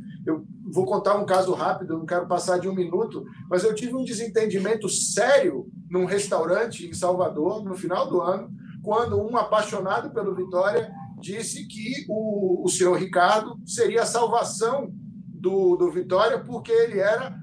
[0.75, 4.03] Vou contar um caso rápido, não quero passar de um minuto, mas eu tive um
[4.03, 8.49] desentendimento sério num restaurante em Salvador, no final do ano,
[8.83, 14.91] quando um apaixonado pelo Vitória disse que o, o senhor Ricardo seria a salvação
[15.29, 17.33] do, do Vitória, porque ele era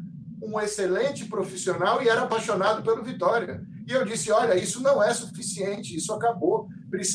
[0.43, 3.63] um excelente profissional e era apaixonado pelo Vitória.
[3.89, 6.69] E eu disse: olha, isso não é suficiente, isso acabou.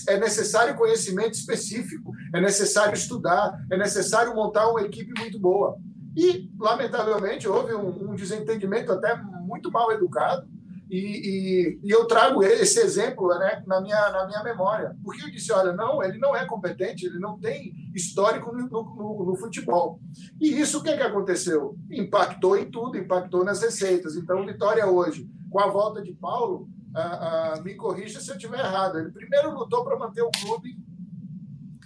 [0.09, 5.77] É necessário conhecimento específico, é necessário estudar, é necessário montar uma equipe muito boa.
[6.17, 10.47] E, lamentavelmente, houve um, um desentendimento até muito mal educado
[10.89, 14.95] e, e, e, eu trago esse exemplo né, na, minha, na minha memória.
[15.03, 19.25] Porque eu disse: olha, não, ele não é competente, ele não tem histórico no, no,
[19.25, 19.99] no futebol.
[20.39, 21.77] E isso o que, é que aconteceu?
[21.91, 24.15] Impactou em tudo, impactou nas receitas.
[24.15, 28.59] Então, Vitória hoje, com a volta de Paulo, ah, ah, me corrija se eu estiver
[28.59, 28.97] errado.
[28.97, 30.77] Ele primeiro lutou para manter o clube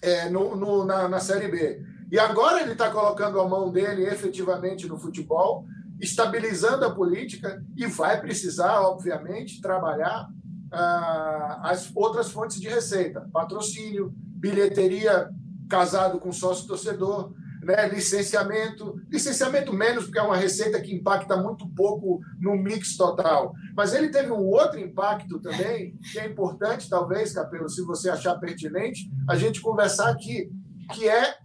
[0.02, 1.91] é, no, no, na, na Série B.
[2.12, 5.66] E agora ele está colocando a mão dele efetivamente no futebol
[6.02, 10.28] estabilizando a política e vai precisar, obviamente, trabalhar
[10.72, 15.30] ah, as outras fontes de receita: patrocínio, bilheteria
[15.70, 17.32] casado com sócio torcedor,
[17.64, 23.54] né, licenciamento, licenciamento menos porque é uma receita que impacta muito pouco no mix total.
[23.76, 28.40] Mas ele teve um outro impacto também que é importante, talvez, Capelo, se você achar
[28.40, 30.50] pertinente, a gente conversar aqui,
[30.94, 31.36] que é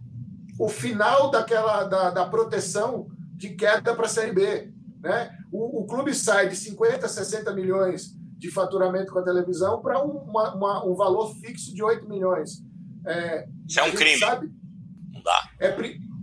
[0.59, 4.73] o final daquela da, da proteção de queda para a Série B.
[5.01, 5.37] Né?
[5.51, 10.17] O, o, clube sai de 50, 60 milhões de faturamento com a televisão para um,
[10.85, 12.63] um valor fixo de 8 milhões.
[13.05, 14.19] É, Isso é um crime.
[14.19, 14.51] Sabe,
[15.11, 15.49] não dá.
[15.59, 15.67] É,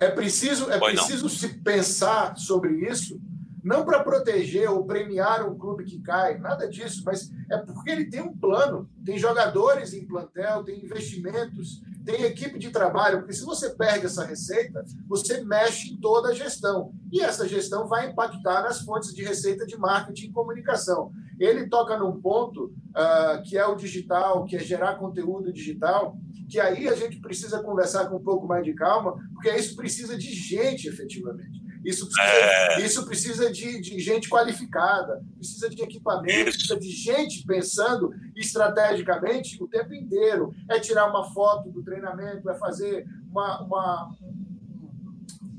[0.00, 3.20] é preciso, é preciso se pensar sobre isso,
[3.64, 8.04] não para proteger ou premiar um clube que cai, nada disso, mas é porque ele
[8.04, 13.42] tem um plano, tem jogadores em plantel, tem investimentos, tem equipe de trabalho, porque se
[13.42, 16.92] você perde essa receita, você mexe em toda a gestão.
[17.10, 21.10] E essa gestão vai impactar nas fontes de receita de marketing e comunicação.
[21.40, 26.18] Ele toca num ponto uh, que é o digital, que é gerar conteúdo digital,
[26.50, 30.18] que aí a gente precisa conversar com um pouco mais de calma, porque isso precisa
[30.18, 31.63] de gente efetivamente.
[31.84, 32.80] Isso precisa, é...
[32.80, 36.58] isso precisa de, de, gente qualificada, precisa de equipamento, isso.
[36.58, 40.54] precisa de gente pensando estrategicamente o tempo inteiro.
[40.70, 44.14] É tirar uma foto do treinamento, é fazer uma, uma,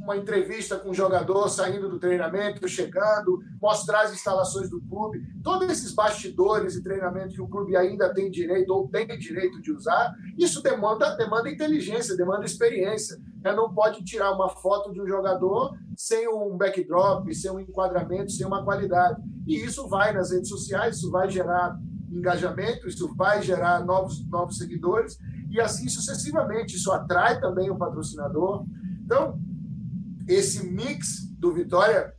[0.05, 5.69] uma entrevista com o jogador saindo do treinamento, chegando, mostrar as instalações do clube, todos
[5.69, 10.13] esses bastidores e treinamento que o clube ainda tem direito ou tem direito de usar,
[10.37, 13.19] isso demanda, demanda inteligência, demanda experiência.
[13.45, 18.31] É, não pode tirar uma foto de um jogador sem um backdrop, sem um enquadramento,
[18.31, 19.21] sem uma qualidade.
[19.45, 21.79] E isso vai nas redes sociais, isso vai gerar
[22.11, 25.19] engajamento, isso vai gerar novos, novos seguidores
[25.51, 26.75] e assim sucessivamente.
[26.75, 28.65] Isso atrai também o patrocinador.
[29.03, 29.39] Então,
[30.27, 32.15] esse mix do Vitória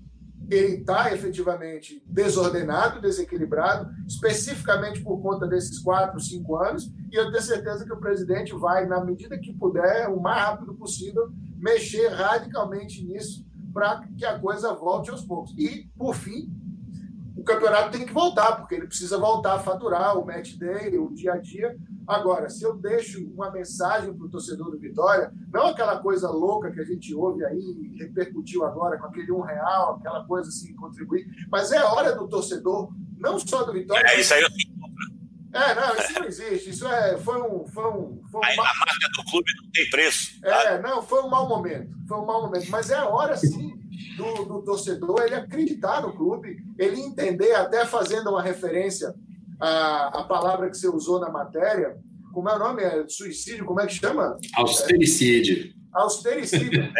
[0.48, 7.42] ele está efetivamente desordenado, desequilibrado, especificamente por conta desses quatro, cinco anos, e eu tenho
[7.42, 13.04] certeza que o presidente vai, na medida que puder, o mais rápido possível, mexer radicalmente
[13.04, 15.54] nisso para que a coisa volte aos poucos.
[15.58, 16.50] E, por fim,
[17.36, 21.12] o campeonato tem que voltar, porque ele precisa voltar a faturar o match day, o
[21.12, 25.66] dia a dia, Agora, se eu deixo uma mensagem para o torcedor do Vitória, não
[25.66, 30.24] aquela coisa louca que a gente ouve aí, repercutiu agora com aquele um real, aquela
[30.24, 34.06] coisa assim, contribuir, mas é hora do torcedor, não só do Vitória.
[34.06, 34.48] É, isso aí eu
[35.52, 36.70] é, não, isso não existe.
[36.70, 37.66] Isso é, foi um.
[37.68, 38.66] Foi um, foi um a, mal...
[38.66, 40.38] a marca do clube não tem preço.
[40.44, 40.78] É, tá?
[40.82, 41.96] não, foi um mau momento.
[42.06, 42.68] Foi um mau momento.
[42.68, 43.75] Mas é a hora, sim,
[44.16, 49.14] do, do torcedor ele acreditar no clube, ele entender, até fazendo uma referência
[49.60, 51.96] a, a palavra que você usou na matéria,
[52.32, 52.82] como é o nome?
[52.82, 54.38] É suicídio, como é que chama?
[54.54, 55.72] Austericídio.
[55.72, 56.92] É, austericídio.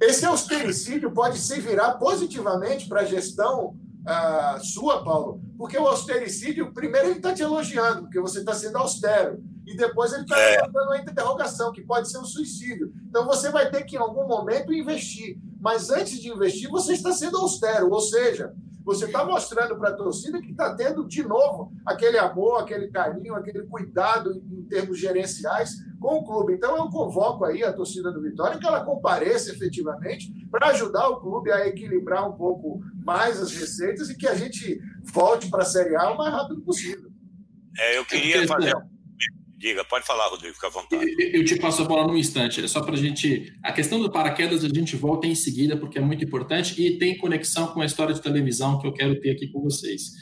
[0.00, 6.72] Esse austericídio pode se virar positivamente para a gestão uh, sua, Paulo, porque o austericídio,
[6.72, 10.56] primeiro, ele está te elogiando, porque você está sendo austero, e depois ele está é.
[10.68, 12.92] dando uma interrogação, que pode ser um suicídio.
[13.08, 15.38] Então você vai ter que, em algum momento, investir.
[15.60, 19.96] Mas antes de investir, você está sendo austero, ou seja, você está mostrando para a
[19.96, 25.76] torcida que está tendo, de novo, aquele amor, aquele carinho, aquele cuidado em termos gerenciais
[26.00, 26.54] com o clube.
[26.54, 31.20] Então, eu convoco aí a torcida do Vitória que ela compareça efetivamente para ajudar o
[31.20, 35.66] clube a equilibrar um pouco mais as receitas e que a gente volte para a
[35.66, 37.10] Série A o mais rápido possível.
[37.78, 38.74] É, eu queria fazer
[39.60, 41.14] Diga, pode falar, Rodrigo, fica à vontade.
[41.18, 43.52] Eu te passo a bola num instante, é só para a gente.
[43.62, 47.18] A questão do paraquedas a gente volta em seguida, porque é muito importante e tem
[47.18, 50.12] conexão com a história de televisão que eu quero ter aqui com vocês.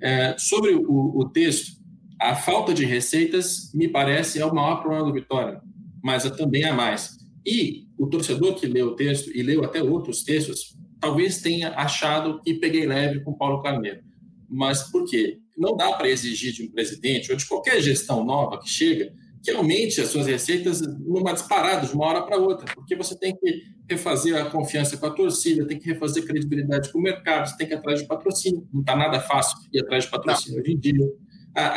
[0.00, 1.72] É, sobre o, o, texto,
[2.20, 5.60] a falta de receitas, me parece, é o maior problema do Vitória,
[6.00, 7.16] mas também há mais.
[7.44, 12.40] E o torcedor que leu o texto e leu até outros textos, talvez tenha achado
[12.42, 14.04] que peguei leve com Paulo Carneiro.
[14.48, 15.40] Mas por quê?
[15.56, 19.12] Não dá para exigir de um presidente ou de qualquer gestão nova que chega
[19.44, 23.36] que aumente as suas receitas numa disparada, de uma hora para outra, porque você tem
[23.36, 27.50] que refazer a confiança com a torcida, tem que refazer a credibilidade com o mercado,
[27.50, 28.66] você tem que ir atrás de patrocínio.
[28.72, 30.62] Não está nada fácil ir atrás de patrocínio não.
[30.62, 31.06] hoje em dia.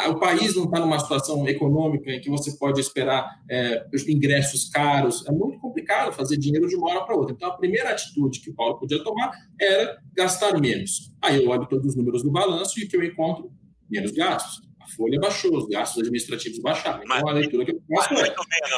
[0.09, 5.25] o país não está numa situação econômica em que você pode esperar é, ingressos caros.
[5.27, 7.35] É muito complicado fazer dinheiro de uma hora para outra.
[7.35, 11.13] Então, a primeira atitude que o Paulo podia tomar era gastar menos.
[11.21, 13.51] Aí eu olho todos os números do balanço e o que eu encontro?
[13.89, 17.03] Menos gastos a folha baixou, os gastos administrativos baixaram.
[17.03, 18.21] Então, mas, a leitura que eu faço é.
[18.21, 18.71] Muito menos,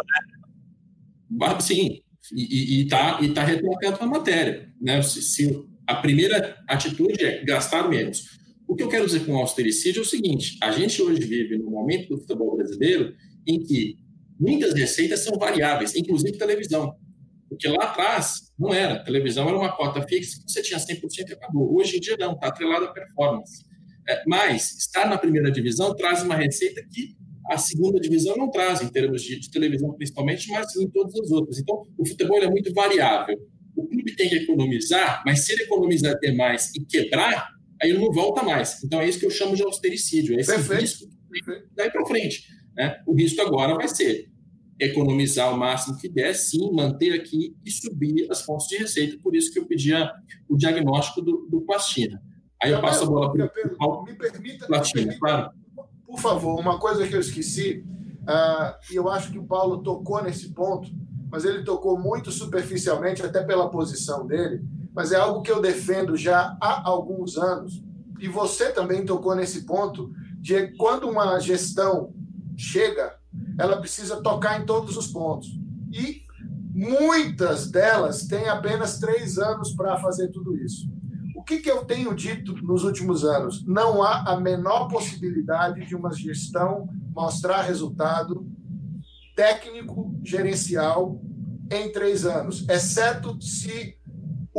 [1.31, 1.57] né?
[1.61, 2.01] Sim,
[2.33, 4.73] e está e tá retratado na matéria.
[4.81, 5.01] Né?
[5.01, 8.39] Se, se, a primeira atitude é gastar menos.
[8.67, 11.57] O que eu quero dizer com o austericídio é o seguinte: a gente hoje vive
[11.57, 13.15] num momento do futebol brasileiro
[13.47, 13.97] em que
[14.39, 16.95] muitas receitas são variáveis, inclusive televisão.
[17.47, 18.95] Porque lá atrás não era.
[18.95, 21.75] A televisão era uma cota fixa que você tinha 100% e acabou.
[21.75, 23.63] Hoje em dia não, está atrelado à performance.
[24.27, 27.15] Mas estar na primeira divisão traz uma receita que
[27.49, 31.31] a segunda divisão não traz, em termos de, de televisão principalmente, mas em todas as
[31.31, 31.57] outras.
[31.57, 33.35] Então, o futebol é muito variável.
[33.75, 37.49] O clube tem que economizar, mas se ele economizar demais e quebrar,
[37.81, 38.83] aí ele não volta mais.
[38.83, 40.35] Então, é isso que eu chamo de austericídio.
[40.35, 40.81] É esse Perfeito.
[40.81, 41.09] risco
[41.75, 42.43] daí para frente.
[42.75, 43.01] Né?
[43.07, 44.29] O risco agora vai ser
[44.79, 49.17] economizar o máximo que der, sim, manter aqui e subir as fontes de receita.
[49.21, 50.09] Por isso que eu pedia
[50.47, 52.21] o diagnóstico do, do Pastina.
[52.61, 53.45] Aí eu passo a bola para
[53.87, 55.51] o me permita, me permita, claro.
[56.05, 57.85] Por favor, uma coisa que eu esqueci,
[58.23, 60.89] uh, e eu acho que o Paulo tocou nesse ponto,
[61.31, 64.61] mas ele tocou muito superficialmente, até pela posição dele,
[64.93, 67.81] mas é algo que eu defendo já há alguns anos,
[68.19, 72.13] e você também tocou nesse ponto, de quando uma gestão
[72.57, 73.15] chega,
[73.57, 75.47] ela precisa tocar em todos os pontos.
[75.93, 76.23] E
[76.73, 80.89] muitas delas têm apenas três anos para fazer tudo isso
[81.49, 83.65] que, que eu tenho dito nos últimos anos?
[83.65, 88.47] Não há a menor possibilidade de uma gestão mostrar resultado
[89.35, 91.19] técnico, gerencial,
[91.71, 93.97] em três anos, exceto se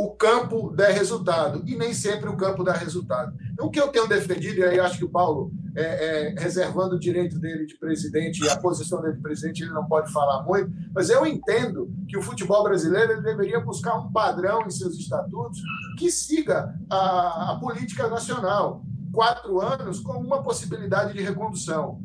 [0.03, 1.61] o campo der resultado.
[1.67, 3.37] E nem sempre o campo dá resultado.
[3.53, 6.95] Então, o que eu tenho defendido, e aí acho que o Paulo é, é, reservando
[6.95, 10.41] o direito dele de presidente e a posição dele de presidente, ele não pode falar
[10.43, 15.61] muito, mas eu entendo que o futebol brasileiro deveria buscar um padrão em seus estatutos
[15.99, 18.83] que siga a, a política nacional.
[19.13, 22.01] Quatro anos com uma possibilidade de recondução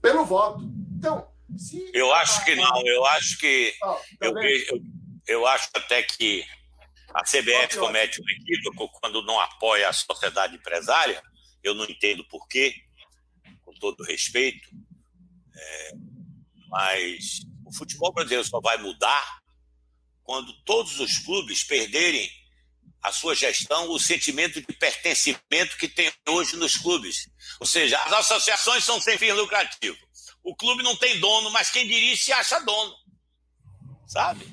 [0.00, 0.64] pelo voto.
[0.96, 1.26] Então,
[1.58, 1.90] se.
[1.92, 3.72] Eu acho que não, eu acho que.
[3.82, 4.80] Oh, eu, eu,
[5.26, 6.44] eu acho até que
[7.14, 11.22] a CBF comete um equívoco quando não apoia a sociedade empresária.
[11.62, 12.74] Eu não entendo por quê
[13.84, 14.66] todo respeito,
[15.54, 15.92] é,
[16.68, 19.40] mas o futebol brasileiro só vai mudar
[20.22, 22.30] quando todos os clubes perderem
[23.02, 27.28] a sua gestão, o sentimento de pertencimento que tem hoje nos clubes.
[27.60, 29.98] Ou seja, as associações são sem fim lucrativo.
[30.42, 32.94] O clube não tem dono, mas quem dirige se acha dono.
[34.06, 34.50] Sabe?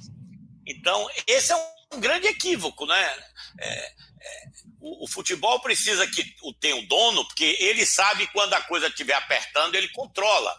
[0.67, 3.23] Então, esse é um grande equívoco, né?
[3.60, 4.43] É, é,
[4.80, 6.23] o, o, futebol precisa que
[6.60, 10.56] tenha um dono, porque ele sabe quando a coisa estiver apertando, ele controla.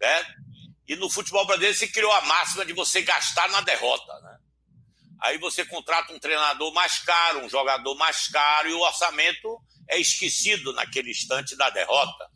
[0.00, 0.26] Né?
[0.88, 4.20] E no futebol brasileiro se criou a máxima de você gastar na derrota.
[4.20, 4.38] Né?
[5.22, 10.00] Aí você contrata um treinador mais caro, um jogador mais caro, e o orçamento é
[10.00, 12.26] esquecido naquele instante da derrota.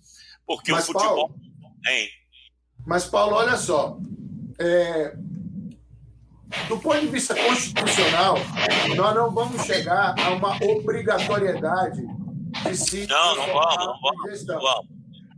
[0.46, 1.28] Porque Mas, o futebol.
[1.28, 1.40] Paulo,
[1.82, 2.10] tem.
[2.86, 3.98] Mas, Paulo, olha só.
[4.60, 5.16] É,
[6.68, 8.36] do ponto de vista constitucional,
[8.96, 12.02] nós não vamos chegar a uma obrigatoriedade
[12.62, 13.06] de se.
[13.06, 14.46] Não, não vamos, não vamos.
[14.46, 14.86] Não vamos.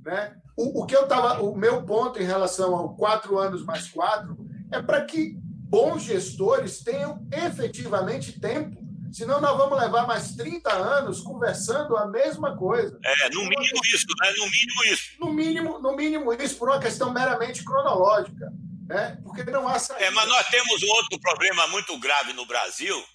[0.04, 0.36] Né?
[0.56, 4.36] O, o, que eu tava, o meu ponto em relação ao quatro anos mais quatro
[4.70, 8.86] é para que bons gestores tenham efetivamente tempo.
[9.10, 12.98] Senão nós vamos levar mais 30 anos conversando a mesma coisa.
[13.02, 14.30] É, no mínimo isso, né?
[14.36, 15.02] No mínimo isso.
[15.18, 18.52] No mínimo, no mínimo isso, por uma questão meramente cronológica
[18.88, 19.18] né?
[19.22, 20.04] porque não há saída.
[20.04, 23.06] É, mas nós temos outro problema muito grave no Brasil,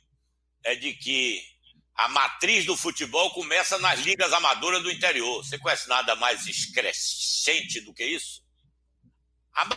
[0.64, 1.44] é de que
[1.96, 5.44] a matriz do futebol começa nas ligas amadoras do interior.
[5.44, 8.42] Você conhece nada mais excrescente do que isso?
[9.54, 9.68] A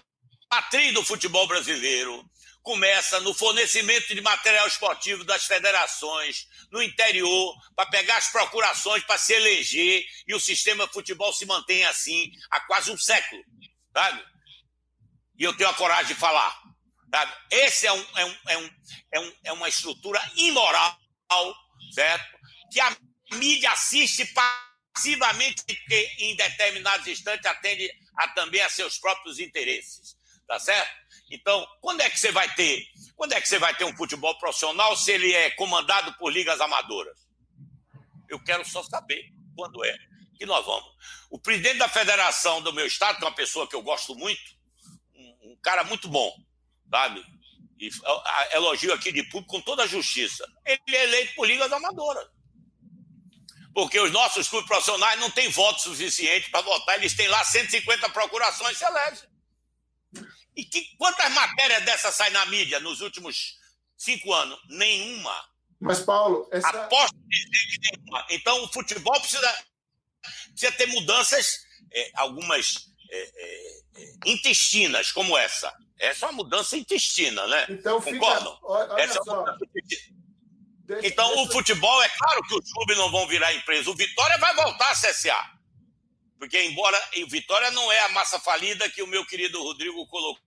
[0.50, 2.24] matriz do futebol brasileiro
[2.62, 9.18] começa no fornecimento de material esportivo das federações no interior para pegar as procurações para
[9.18, 13.40] se eleger e o sistema de futebol se mantém assim há quase um século,
[13.92, 14.35] sabe?
[15.38, 16.66] E eu tenho a coragem de falar.
[17.10, 17.32] Sabe?
[17.50, 18.70] Esse é, um, é, um, é, um,
[19.12, 20.98] é, um, é uma estrutura imoral,
[21.92, 22.38] certo?
[22.72, 22.96] Que a
[23.32, 24.26] mídia assiste
[24.94, 30.16] passivamente que em determinados instantes atende a, também a seus próprios interesses,
[30.46, 30.90] tá certo?
[31.30, 32.86] Então, quando é que você vai ter?
[33.14, 36.60] Quando é que você vai ter um futebol profissional se ele é comandado por ligas
[36.60, 37.26] amadoras?
[38.28, 39.24] Eu quero só saber
[39.56, 39.96] quando é
[40.36, 40.88] que nós vamos.
[41.30, 44.55] O presidente da federação do meu estado, que é uma pessoa que eu gosto muito,
[45.66, 46.32] cara muito bom,
[46.88, 47.26] sabe?
[47.80, 47.90] E
[48.52, 50.46] elogio aqui de público com toda a justiça.
[50.64, 52.28] Ele é eleito por ligas amadoras.
[53.74, 58.08] Porque os nossos clubes profissionais não têm voto suficiente para votar, eles têm lá 150
[58.10, 59.22] procurações, se elege.
[60.54, 63.58] E que, quantas matérias dessas saem na mídia nos últimos
[63.96, 64.58] cinco anos?
[64.68, 65.44] Nenhuma.
[65.80, 66.68] Mas, Paulo, essa...
[66.68, 68.26] aposto que nenhuma.
[68.30, 69.64] Então, o futebol precisa,
[70.52, 71.58] precisa ter mudanças,
[71.92, 75.72] é, algumas é, é, é intestinas, como essa.
[75.98, 77.66] Essa é uma mudança intestina, né?
[77.70, 78.54] Então, Concordam?
[78.54, 78.66] Fica...
[78.66, 79.44] Olha essa só.
[79.48, 79.56] É
[80.84, 81.42] deixa, então, deixa...
[81.42, 83.90] o futebol, é claro que os clubes não vão virar empresa.
[83.90, 85.56] O Vitória vai voltar a CSA.
[86.38, 90.40] Porque, embora o Vitória não é a massa falida que o meu querido Rodrigo colocou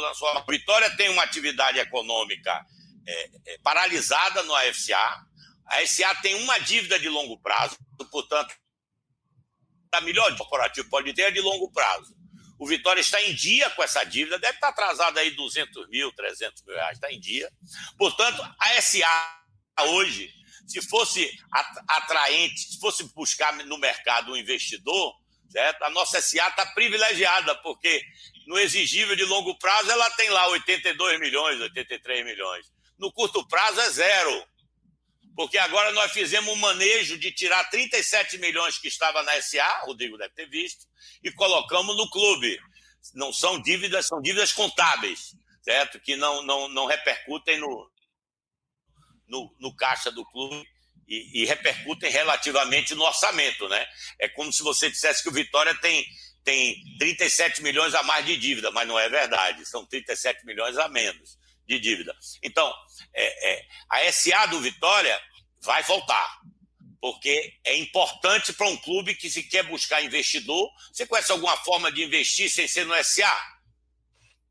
[0.00, 0.44] na sua.
[0.48, 2.66] Vitória tem uma atividade econômica
[3.06, 5.26] é, é, paralisada no AFCA.
[5.66, 7.76] A AFCA tem uma dívida de longo prazo,
[8.10, 8.54] portanto,
[9.92, 12.16] a melhor corporativo pode ter é de longo prazo.
[12.58, 16.62] O Vitória está em dia com essa dívida, deve estar atrasado aí 200 mil, 300
[16.64, 17.50] mil reais, está em dia.
[17.98, 19.36] Portanto, a SA
[19.88, 20.32] hoje,
[20.66, 21.30] se fosse
[21.88, 25.14] atraente, se fosse buscar no mercado um investidor,
[25.50, 25.82] certo?
[25.82, 28.02] a nossa SA está privilegiada, porque
[28.46, 32.66] no exigível de longo prazo ela tem lá 82 milhões, 83 milhões.
[32.98, 34.46] No curto prazo é zero.
[35.34, 40.18] Porque agora nós fizemos um manejo de tirar 37 milhões que estava na SA, Rodrigo
[40.18, 40.86] deve ter visto,
[41.22, 42.58] e colocamos no clube.
[43.14, 45.98] Não são dívidas, são dívidas contábeis, certo?
[46.00, 47.90] Que não, não, não repercutem no,
[49.26, 50.64] no, no caixa do clube
[51.08, 53.86] e, e, repercutem relativamente no orçamento, né?
[54.20, 56.06] É como se você dissesse que o Vitória tem,
[56.44, 60.88] tem 37 milhões a mais de dívida, mas não é verdade, são 37 milhões a
[60.88, 62.14] menos de dívida.
[62.42, 62.72] Então,
[63.14, 65.20] é, é, a SA do Vitória
[65.60, 66.40] vai voltar
[67.02, 70.70] porque é importante para um clube que se quer buscar investidor.
[70.92, 73.36] Você conhece alguma forma de investir sem ser no SA?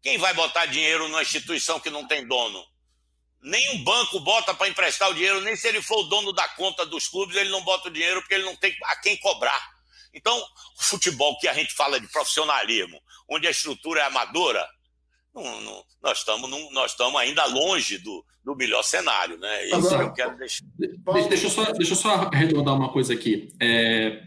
[0.01, 2.61] Quem vai botar dinheiro numa instituição que não tem dono?
[3.41, 6.45] Nem um banco bota para emprestar o dinheiro, nem se ele for o dono da
[6.49, 9.71] conta dos clubes, ele não bota o dinheiro porque ele não tem a quem cobrar.
[10.13, 10.37] Então,
[10.77, 14.69] o futebol que a gente fala de profissionalismo, onde a estrutura é amadora,
[15.33, 19.65] não, não, nós estamos nós estamos ainda longe do, do melhor cenário, né?
[19.65, 20.65] Isso Agora, eu quero deixar.
[21.29, 23.49] Deixa eu só, deixa eu só arredondar uma coisa aqui.
[23.59, 24.23] É,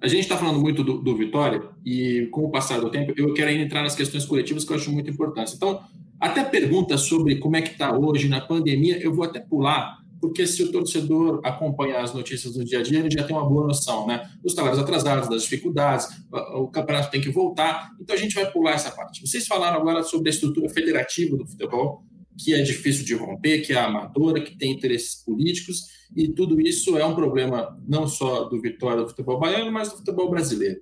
[0.00, 3.32] a gente está falando muito do, do, Vitória e, com o passar do tempo, eu
[3.34, 5.54] quero ainda entrar nas questões coletivas que eu acho muito importantes.
[5.54, 5.82] Então,
[6.20, 10.46] até perguntas sobre como é que está hoje na pandemia, eu vou até pular, porque
[10.46, 13.66] se o torcedor acompanhar as notícias do dia a dia, ele já tem uma boa
[13.66, 14.28] noção, né?
[14.42, 16.08] Dos salários atrasados, das dificuldades,
[16.54, 19.20] o campeonato tem que voltar, então a gente vai pular essa parte.
[19.26, 22.04] Vocês falaram agora sobre a estrutura federativa do futebol,
[22.38, 26.96] que é difícil de romper, que é amadora, que tem interesses políticos, e tudo isso
[26.96, 30.80] é um problema não só do Vitória do futebol baiano, mas do futebol brasileiro.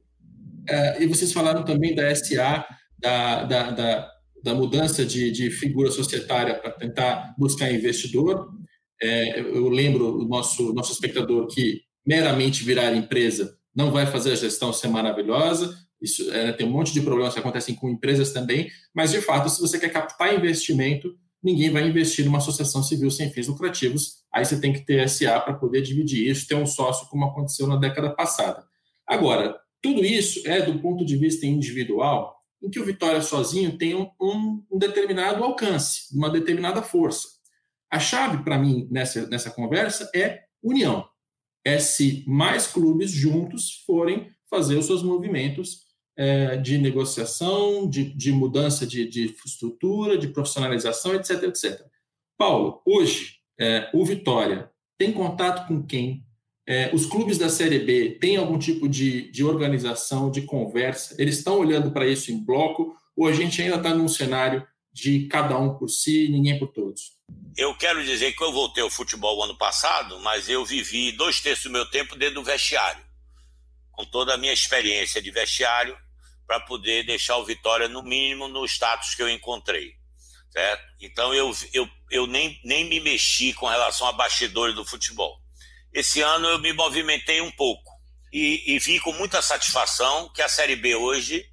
[0.68, 2.64] É, e vocês falaram também da SA,
[2.98, 4.10] da, da, da,
[4.42, 8.48] da mudança de, de figura societária para tentar buscar investidor.
[9.04, 14.36] É, eu lembro o nosso, nosso espectador que meramente virar empresa não vai fazer a
[14.36, 18.70] gestão ser maravilhosa, isso é, tem um monte de problemas que acontecem com empresas também,
[18.94, 23.30] mas de fato, se você quer captar investimento, ninguém vai investir numa associação civil sem
[23.30, 24.24] fins lucrativos.
[24.32, 27.66] Aí você tem que ter SA para poder dividir isso, ter um sócio, como aconteceu
[27.66, 28.64] na década passada.
[29.06, 33.94] Agora, tudo isso é do ponto de vista individual, em que o Vitória sozinho tem
[33.94, 37.33] um, um, um determinado alcance, uma determinada força.
[37.90, 41.08] A chave para mim nessa, nessa conversa é união.
[41.64, 45.84] É se mais clubes juntos forem fazer os seus movimentos
[46.16, 51.84] é, de negociação, de, de mudança de, de, estrutura, de profissionalização, etc, etc.
[52.38, 56.24] Paulo, hoje, é, o Vitória tem contato com quem?
[56.66, 61.14] É, os clubes da Série B têm algum tipo de, de organização, de conversa?
[61.20, 65.26] Eles estão olhando para isso em bloco ou a gente ainda está num cenário de
[65.26, 67.18] cada um por si, ninguém por todos?
[67.56, 71.64] Eu quero dizer que eu voltei ao futebol ano passado, mas eu vivi dois terços
[71.64, 73.04] do meu tempo dentro do vestiário.
[73.92, 75.96] Com toda a minha experiência de vestiário,
[76.46, 79.92] para poder deixar o Vitória, no mínimo, no status que eu encontrei.
[80.50, 80.84] Certo?
[81.00, 85.40] Então eu, eu, eu nem, nem me mexi com relação a bastidores do futebol.
[85.92, 87.92] Esse ano eu me movimentei um pouco
[88.32, 91.48] e, e vi com muita satisfação que a Série B hoje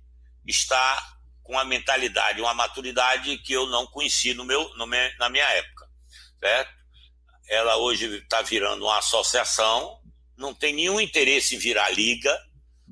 [0.48, 5.30] está com uma mentalidade, uma maturidade que eu não conheci no meu, no meu, na
[5.30, 5.81] minha época.
[6.42, 6.72] Certo?
[7.48, 10.02] Ela hoje está virando uma associação,
[10.38, 12.36] não tem nenhum interesse em virar liga,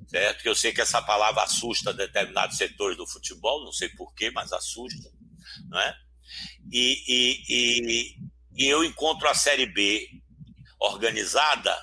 [0.07, 0.41] certo?
[0.43, 4.51] Que eu sei que essa palavra assusta determinados setores do futebol, não sei porquê, mas
[4.53, 5.09] assusta,
[5.69, 5.95] não é?
[6.71, 8.15] E, e, e,
[8.55, 10.07] e eu encontro a Série B
[10.79, 11.79] organizada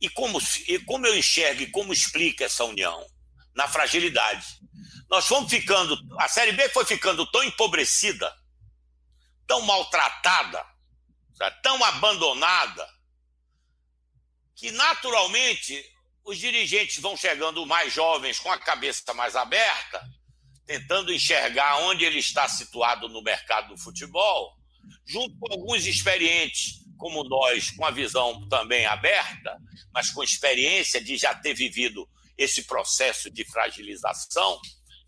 [0.00, 3.06] e como, e como eu enxergo e como explica essa união?
[3.54, 4.46] Na fragilidade.
[5.10, 8.32] nós fomos ficando, a Série B foi ficando tão empobrecida,
[9.50, 10.64] tão maltratada,
[11.60, 12.88] tão abandonada,
[14.54, 15.84] que naturalmente
[16.24, 20.08] os dirigentes vão chegando mais jovens com a cabeça mais aberta,
[20.64, 24.56] tentando enxergar onde ele está situado no mercado do futebol,
[25.04, 29.58] junto com alguns experientes como nós, com a visão também aberta,
[29.92, 34.60] mas com experiência de já ter vivido esse processo de fragilização,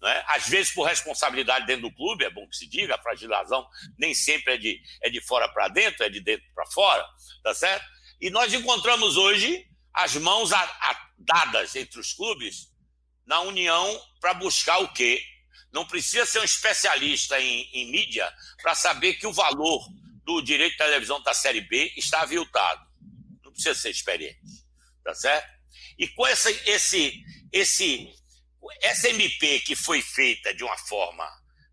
[0.02, 0.24] né?
[0.26, 4.12] às vezes por responsabilidade dentro do clube, é bom que se diga, a fragilização nem
[4.12, 7.06] sempre é de, é de fora para dentro, é de dentro para fora,
[7.44, 7.86] tá certo?
[8.20, 12.72] E nós encontramos hoje as mãos a, a, dadas entre os clubes
[13.24, 15.24] na união para buscar o quê?
[15.72, 18.30] Não precisa ser um especialista em, em mídia
[18.60, 19.86] para saber que o valor
[20.24, 22.84] do direito de televisão da Série B está aviltado.
[23.44, 24.40] Não precisa ser experiente,
[25.04, 25.48] tá certo?
[25.98, 27.24] E com esse, esse,
[28.80, 31.28] essa MP que foi feita de uma forma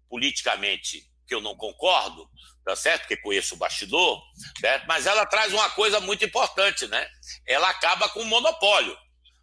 [0.09, 2.27] politicamente que eu não concordo,
[2.65, 3.01] tá certo?
[3.01, 4.21] Porque conheço o bastidor,
[4.59, 4.85] certo?
[4.87, 7.07] Mas ela traz uma coisa muito importante, né?
[7.45, 8.97] Ela acaba com o monopólio,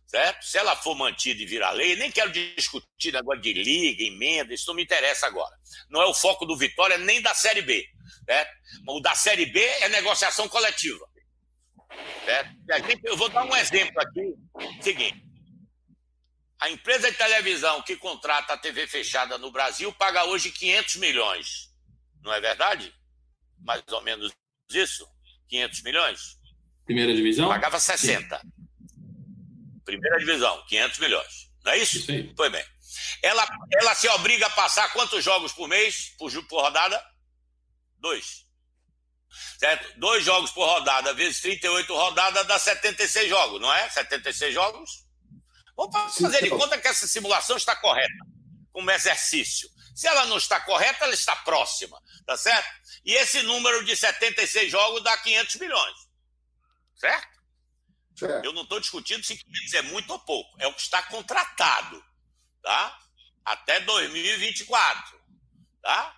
[0.06, 0.44] certo?
[0.44, 4.66] Se ela for mantida e virar lei, nem quero discutir negócio de liga, emenda, isso
[4.66, 5.54] não me interessa agora.
[5.88, 7.86] Não é o foco do Vitória nem da Série B,
[8.24, 8.50] certo?
[8.88, 11.06] O da Série B é negociação coletiva,
[12.24, 12.50] certo?
[13.04, 14.34] Eu vou dar um exemplo aqui,
[14.82, 15.25] seguinte.
[16.60, 21.66] A empresa de televisão que contrata a TV fechada no Brasil paga hoje 500 milhões
[22.26, 22.92] não é verdade?
[23.60, 24.32] Mais ou menos
[24.70, 25.08] isso?
[25.48, 26.20] 500 milhões?
[26.84, 27.48] Primeira divisão?
[27.48, 28.38] Pagava 60.
[28.38, 28.52] Sim.
[29.84, 31.50] Primeira divisão, 500 milhões.
[31.64, 32.02] Não é isso?
[32.02, 32.34] Sim.
[32.36, 32.64] Foi bem.
[33.22, 33.46] Ela,
[33.80, 37.00] ela se obriga a passar quantos jogos por mês, por, por rodada?
[37.98, 38.44] Dois.
[39.58, 39.98] Certo?
[39.98, 43.88] Dois jogos por rodada, vezes 38 rodadas, dá 76 jogos, não é?
[43.88, 45.06] 76 jogos?
[45.76, 48.26] Vamos fazer de conta que essa simulação está correta,
[48.72, 49.68] como exercício.
[49.94, 52.68] Se ela não está correta, ela está próxima, tá certo?
[53.04, 55.96] E esse número de 76 jogos dá 500 milhões,
[56.96, 57.38] certo?
[58.16, 58.44] certo.
[58.44, 62.02] Eu não estou discutindo se 500 é muito ou pouco, é o que está contratado,
[62.62, 62.98] tá?
[63.44, 65.20] Até 2024,
[65.82, 66.16] tá?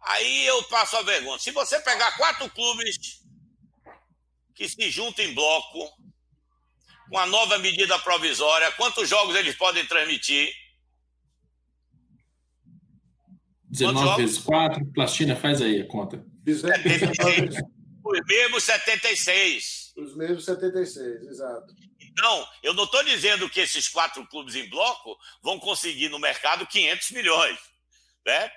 [0.00, 1.38] Aí eu passo a vergonha.
[1.38, 3.22] Se você pegar quatro clubes
[4.54, 5.92] que se juntam em bloco,
[7.14, 10.52] com a nova medida provisória, quantos jogos eles podem transmitir?
[13.70, 16.26] 19 vezes 4, Plastina, faz aí a conta.
[16.44, 17.54] 76.
[18.04, 19.92] Os mesmos 76.
[19.96, 21.72] Os mesmos 76, exato.
[22.00, 26.66] Então, eu não estou dizendo que esses quatro clubes em bloco vão conseguir no mercado
[26.66, 27.58] 500 milhões,
[28.26, 28.50] né?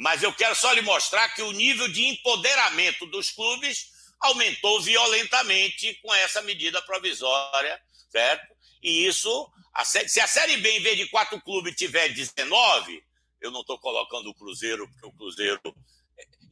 [0.00, 3.86] Mas eu quero só lhe mostrar que o nível de empoderamento dos clubes
[4.20, 7.80] aumentou violentamente com essa medida provisória,
[8.10, 8.46] certo?
[8.82, 9.50] E isso,
[9.84, 13.02] se a Série B, em vez de quatro clubes, tiver 19,
[13.40, 15.60] eu não estou colocando o Cruzeiro, porque o Cruzeiro,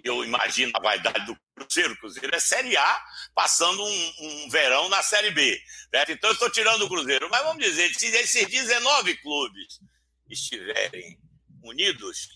[0.03, 1.95] eu imagino a vaidade do Cruzeiro.
[1.95, 3.05] O Cruzeiro é Série A,
[3.35, 5.61] passando um, um verão na Série B.
[5.91, 6.13] Certo?
[6.13, 7.29] Então eu estou tirando o Cruzeiro.
[7.31, 9.81] Mas vamos dizer, se esses 19 clubes
[10.31, 11.19] estiverem
[11.63, 12.29] unidos,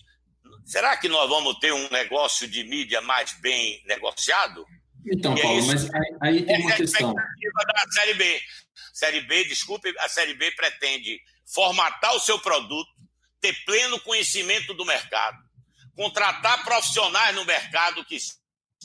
[0.65, 4.65] será que nós vamos ter um negócio de mídia mais bem negociado?
[5.05, 7.13] Então, Paulo, é mas aí, aí tem uma questão.
[7.13, 8.41] Da Série B.
[8.93, 11.19] Série B, desculpe, a Série B pretende
[11.51, 12.89] formatar o seu produto
[13.41, 15.37] ter pleno conhecimento do mercado,
[15.95, 18.17] contratar profissionais no mercado que,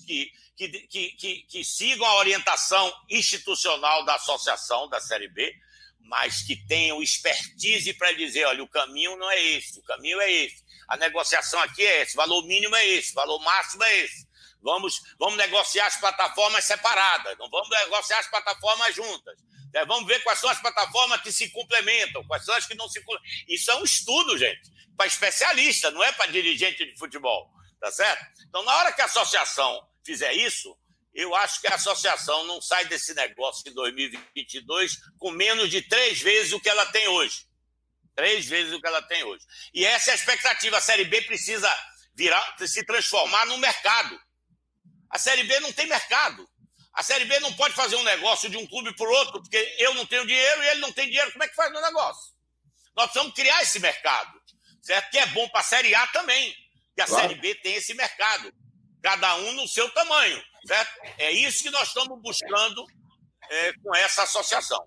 [0.04, 5.54] que, que, que, que sigam a orientação institucional da associação da Série B,
[6.00, 10.32] mas que tenham expertise para dizer: olha, o caminho não é esse, o caminho é
[10.32, 13.98] esse, a negociação aqui é esse, o valor mínimo é esse, o valor máximo é
[13.98, 14.26] esse.
[14.62, 19.38] Vamos, vamos negociar as plataformas separadas, não vamos negociar as plataformas juntas.
[19.74, 22.88] É, vamos ver quais são as plataformas que se complementam, quais são as que não
[22.88, 23.44] se complementam.
[23.48, 27.50] Isso é um estudo, gente, para especialista, não é para dirigente de futebol,
[27.80, 28.24] tá certo?
[28.48, 30.76] Então, na hora que a associação fizer isso,
[31.14, 36.20] eu acho que a associação não sai desse negócio em 2022 com menos de três
[36.20, 37.46] vezes o que ela tem hoje.
[38.14, 39.44] Três vezes o que ela tem hoje.
[39.74, 40.78] E essa é a expectativa.
[40.78, 41.72] A Série B precisa
[42.14, 44.20] virar, se transformar no mercado.
[45.11, 46.48] A Série B não tem mercado.
[46.92, 49.76] A Série B não pode fazer um negócio de um clube para o outro, porque
[49.78, 51.30] eu não tenho dinheiro e ele não tem dinheiro.
[51.32, 52.34] Como é que faz o negócio?
[52.96, 54.32] Nós precisamos criar esse mercado,
[54.82, 55.11] certo?
[55.11, 56.52] Que é bom para a Série A também,
[56.96, 57.28] que a claro.
[57.28, 58.52] Série B tem esse mercado,
[59.00, 60.90] cada um no seu tamanho, certo?
[61.18, 62.84] É isso que nós estamos buscando
[63.48, 64.84] é, com essa associação.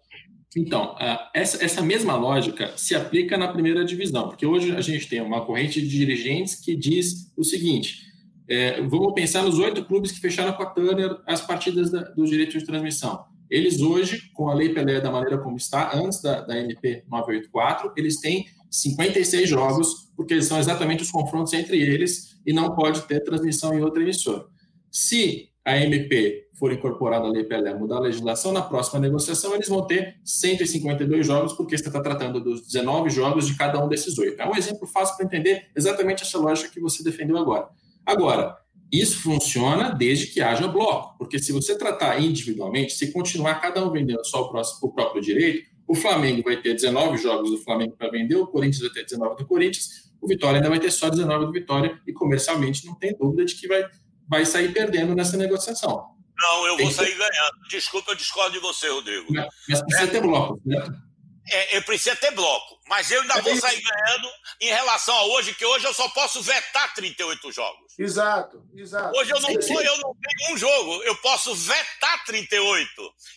[0.56, 0.98] Então,
[1.34, 5.46] essa, essa mesma lógica se aplica na primeira divisão, porque hoje a gente tem uma
[5.46, 8.11] corrente de dirigentes que diz o seguinte:
[8.52, 12.30] é, vamos pensar nos oito clubes que fecharam com a Turner as partidas da, dos
[12.30, 13.24] direitos de transmissão.
[13.50, 17.94] Eles hoje, com a Lei Pelé da maneira como está, antes da, da MP 984,
[17.96, 23.24] eles têm 56 jogos, porque são exatamente os confrontos entre eles e não pode ter
[23.24, 24.46] transmissão em outra emissora.
[24.92, 29.70] Se a MP for incorporada à Lei Pelé, mudar a legislação, na próxima negociação eles
[29.70, 34.18] vão ter 152 jogos, porque você está tratando dos 19 jogos de cada um desses
[34.18, 34.42] oito.
[34.42, 37.70] É um exemplo fácil para entender exatamente essa lógica que você defendeu agora.
[38.06, 38.58] Agora,
[38.92, 43.92] isso funciona desde que haja bloco, porque se você tratar individualmente, se continuar cada um
[43.92, 47.96] vendendo só o, próximo, o próprio direito, o Flamengo vai ter 19 jogos do Flamengo
[47.98, 51.10] para vender, o Corinthians vai ter 19 do Corinthians, o Vitória ainda vai ter só
[51.10, 53.84] 19 do Vitória, e comercialmente não tem dúvida de que vai,
[54.30, 56.12] vai sair perdendo nessa negociação.
[56.38, 57.70] Não, eu tem vou sair ganhando.
[57.70, 59.28] Desculpa, eu discordo de você, Rodrigo.
[59.70, 60.08] Mas precisa é.
[60.08, 61.11] ter bloco, certo?
[61.54, 64.30] É, eu preciso ter bloco, mas eu ainda é vou sair ganhando
[64.62, 68.00] em relação a hoje, que hoje eu só posso vetar 38 jogos.
[68.00, 69.18] Exato, exato.
[69.18, 72.90] Hoje eu não, eu não tenho um jogo, eu posso vetar 38.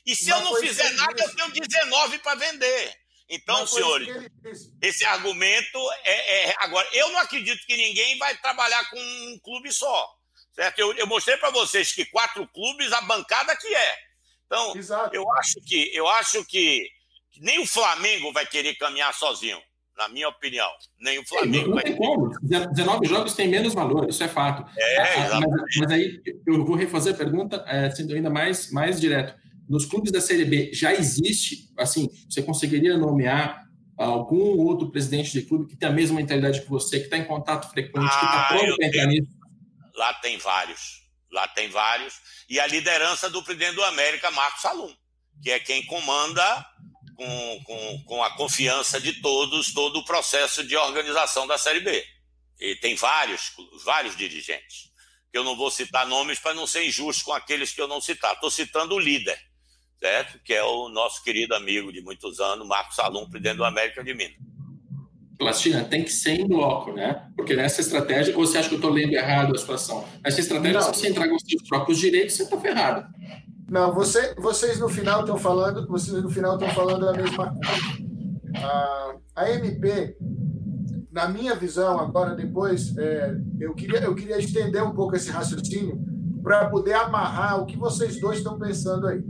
[0.06, 2.94] E se eu não fizer nada, eu tenho 19 para vender.
[3.28, 4.08] Então, senhores,
[4.80, 9.72] esse argumento é, é, Agora, eu não acredito que ninguém vai trabalhar com um clube
[9.72, 10.08] só.
[10.54, 10.78] Certo?
[10.78, 13.98] Eu, eu mostrei para vocês que quatro clubes, a bancada que é.
[14.46, 15.14] Então, Exato.
[15.14, 16.88] eu acho que eu acho que
[17.40, 19.58] nem o Flamengo vai querer caminhar sozinho,
[19.96, 20.70] na minha opinião.
[21.00, 22.30] Nem o Flamengo não, não tem como.
[22.40, 24.68] 19 jogos tem menos valor, isso é fato.
[24.78, 28.70] É, ah, ah, mas, mas, aí eu vou refazer a pergunta, é, sendo ainda mais,
[28.70, 29.34] mais direto.
[29.68, 33.64] Nos clubes da Série B já existe, assim, você conseguiria nomear
[33.96, 37.24] algum outro presidente de clube que tem a mesma mentalidade que você, que está em
[37.24, 39.28] contato frequente, ah, que está pronto para entrar nisso?
[39.94, 41.04] Lá tem vários.
[41.30, 42.14] Lá tem vários.
[42.48, 44.92] E a liderança do presidente do América, Marcos Salum,
[45.42, 46.66] que é quem comanda
[47.14, 52.04] com, com, com a confiança de todos todo o processo de organização da Série B.
[52.60, 53.52] E tem vários,
[53.84, 54.92] vários dirigentes.
[55.30, 58.00] Que eu não vou citar nomes para não ser injusto com aqueles que eu não
[58.00, 58.34] citar.
[58.34, 59.38] Estou citando o líder,
[59.98, 60.38] certo?
[60.44, 64.14] Que é o nosso querido amigo de muitos anos, Marcos Salum, presidente do América de
[64.14, 64.36] Minas.
[65.36, 67.28] Plastina, tem que ser em bloco, né?
[67.36, 70.08] Porque nessa estratégia, ou você acha que eu estou lendo errado a situação?
[70.22, 70.94] Nessa estratégia, não.
[70.94, 73.12] se você entrar com os seus próprios direitos, você está ferrado.
[73.74, 77.60] Não, você, vocês no final estão falando, vocês no final estão falando a mesma coisa.
[78.64, 80.16] A, a MP,
[81.10, 86.00] na minha visão, agora depois, é, eu, queria, eu queria estender um pouco esse raciocínio
[86.40, 89.24] para poder amarrar o que vocês dois estão pensando aí.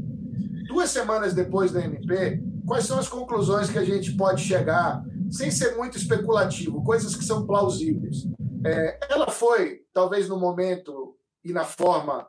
[0.68, 5.50] Duas semanas depois da MP, quais são as conclusões que a gente pode chegar, sem
[5.50, 8.28] ser muito especulativo, coisas que são plausíveis?
[8.62, 12.26] É, ela foi, talvez no momento e na forma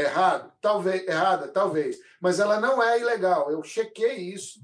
[0.00, 0.52] Errado?
[0.60, 1.98] Talvez, errada, talvez.
[2.20, 3.50] Mas ela não é ilegal.
[3.50, 4.60] Eu chequei isso.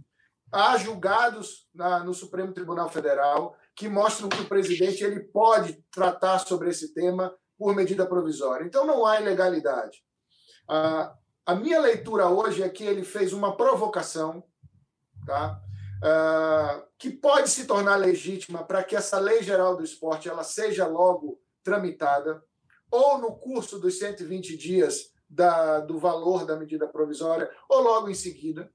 [0.53, 6.39] Há julgados na, no Supremo Tribunal Federal que mostram que o presidente ele pode tratar
[6.39, 8.65] sobre esse tema por medida provisória.
[8.65, 10.03] Então não há ilegalidade.
[11.47, 14.43] A minha leitura hoje é que ele fez uma provocação,
[15.27, 15.61] tá?
[16.03, 20.87] Ah, que pode se tornar legítima para que essa lei geral do esporte ela seja
[20.87, 22.43] logo tramitada,
[22.91, 28.15] ou no curso dos 120 dias da, do valor da medida provisória, ou logo em
[28.15, 28.71] seguida.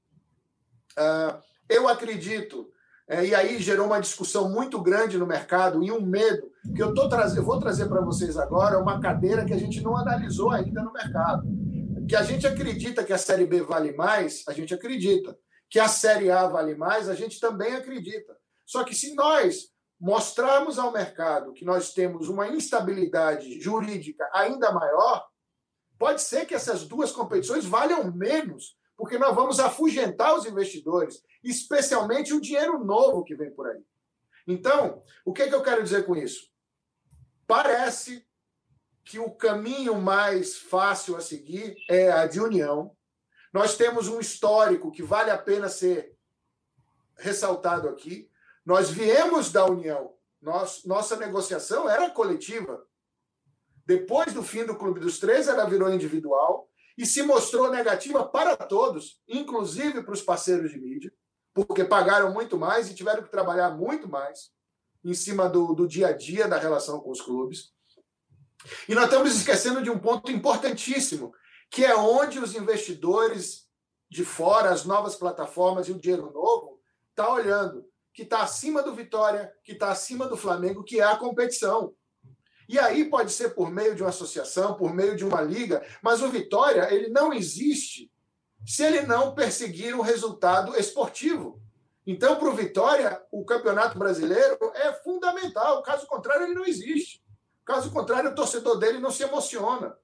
[0.92, 2.70] Uh, eu acredito,
[3.08, 6.94] é, e aí gerou uma discussão muito grande no mercado e um medo, que eu,
[6.94, 10.50] tô traz, eu vou trazer para vocês agora uma cadeira que a gente não analisou
[10.50, 11.42] ainda no mercado.
[12.08, 15.36] Que a gente acredita que a Série B vale mais, a gente acredita.
[15.70, 18.36] Que a Série A vale mais, a gente também acredita.
[18.66, 25.24] Só que se nós mostrarmos ao mercado que nós temos uma instabilidade jurídica ainda maior,
[26.02, 32.34] Pode ser que essas duas competições valham menos, porque nós vamos afugentar os investidores, especialmente
[32.34, 33.80] o dinheiro novo que vem por aí.
[34.44, 36.50] Então, o que, é que eu quero dizer com isso?
[37.46, 38.26] Parece
[39.04, 42.96] que o caminho mais fácil a seguir é a de união.
[43.52, 46.16] Nós temos um histórico que vale a pena ser
[47.16, 48.28] ressaltado aqui.
[48.66, 50.16] Nós viemos da união.
[50.40, 52.84] Nossa negociação era coletiva.
[53.86, 58.56] Depois do fim do Clube dos Três, ela virou individual e se mostrou negativa para
[58.56, 61.12] todos, inclusive para os parceiros de mídia,
[61.54, 64.50] porque pagaram muito mais e tiveram que trabalhar muito mais
[65.04, 67.72] em cima do, do dia a dia da relação com os clubes.
[68.88, 71.34] E nós estamos esquecendo de um ponto importantíssimo,
[71.70, 73.66] que é onde os investidores
[74.08, 76.80] de fora, as novas plataformas e o dinheiro novo,
[77.10, 81.16] está olhando, que está acima do Vitória, que está acima do Flamengo, que é a
[81.16, 81.94] competição.
[82.72, 86.22] E aí pode ser por meio de uma associação, por meio de uma liga, mas
[86.22, 88.10] o Vitória ele não existe
[88.66, 91.60] se ele não perseguir um resultado esportivo.
[92.06, 95.82] Então, para o Vitória, o Campeonato Brasileiro é fundamental.
[95.82, 97.22] Caso contrário, ele não existe.
[97.62, 99.94] Caso contrário, o torcedor dele não se emociona.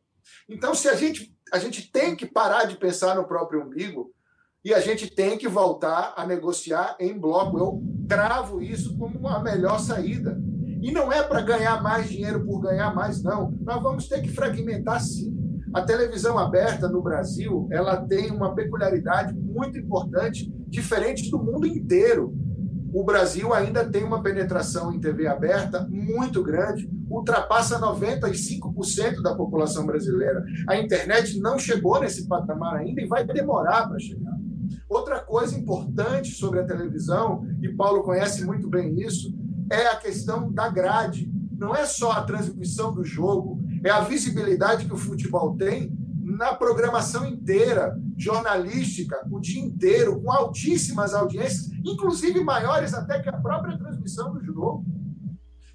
[0.47, 4.15] Então, se a gente, a gente tem que parar de pensar no próprio umbigo,
[4.63, 7.57] E a gente tem que voltar a negociar em bloco.
[7.59, 10.37] Eu travo isso como a melhor saída.
[10.81, 13.53] E não é para ganhar mais dinheiro por ganhar mais, não.
[13.61, 15.37] Nós vamos ter que fragmentar sim.
[15.75, 22.35] A televisão aberta no Brasil, ela tem uma peculiaridade muito importante, diferente do mundo inteiro.
[22.93, 29.85] O Brasil ainda tem uma penetração em TV aberta muito grande, ultrapassa 95% da população
[29.85, 30.43] brasileira.
[30.67, 34.39] A internet não chegou nesse patamar ainda e vai demorar para chegar.
[34.89, 39.35] Outra coisa importante sobre a televisão, e Paulo conhece muito bem isso,
[39.71, 41.31] é a questão da grade.
[41.53, 46.55] Não é só a transmissão do jogo, é a visibilidade que o futebol tem na
[46.55, 53.79] programação inteira, jornalística, o dia inteiro, com altíssimas audiências, inclusive maiores até que a própria
[53.79, 54.85] transmissão do jogo.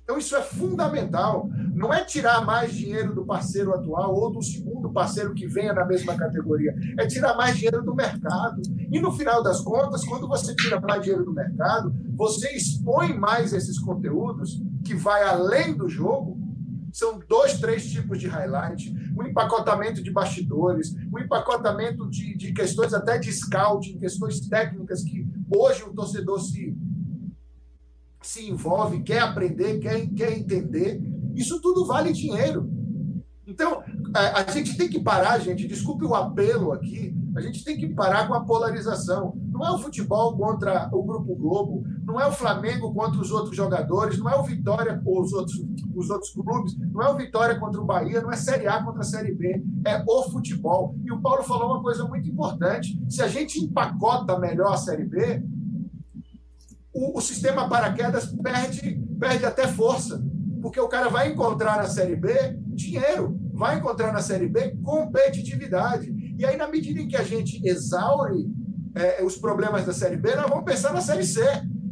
[0.04, 1.50] Então, isso é fundamental.
[1.74, 5.86] Não é tirar mais dinheiro do parceiro atual ou do segundo parceiro que venha na
[5.86, 6.74] mesma categoria.
[6.98, 8.62] É tirar mais dinheiro do mercado.
[8.92, 13.52] E, no final das contas, quando você tira mais dinheiro do mercado, você expõe mais
[13.54, 16.40] esses conteúdos que vai além do jogo.
[16.92, 22.94] São dois, três tipos de highlight, um empacotamento de bastidores, um empacotamento de, de questões
[22.94, 26.78] até de scouting, questões técnicas que hoje o torcedor se,
[28.22, 31.02] se envolve, quer aprender, quer, quer entender.
[31.34, 32.70] Isso tudo vale dinheiro.
[33.46, 33.84] Então,
[34.14, 38.28] a gente tem que parar, gente, desculpe o apelo aqui, a gente tem que parar
[38.28, 39.34] com a polarização.
[39.50, 43.56] Não é o futebol contra o Grupo Globo, não é o Flamengo contra os outros
[43.56, 45.56] jogadores, não é o Vitória ou os outros,
[45.96, 49.02] os outros clubes, não é o Vitória contra o Bahia, não é Série A contra
[49.02, 50.96] a Série B, é o futebol.
[51.04, 55.06] E o Paulo falou uma coisa muito importante: se a gente empacota melhor a Série
[55.06, 55.44] B,
[56.94, 60.24] o, o sistema paraquedas perde, perde até força,
[60.62, 66.12] porque o cara vai encontrar na Série B dinheiro, vai encontrar na Série B competitividade.
[66.38, 68.52] E aí, na medida em que a gente exaure
[68.96, 71.42] é, os problemas da Série B, nós vamos pensar na Série C.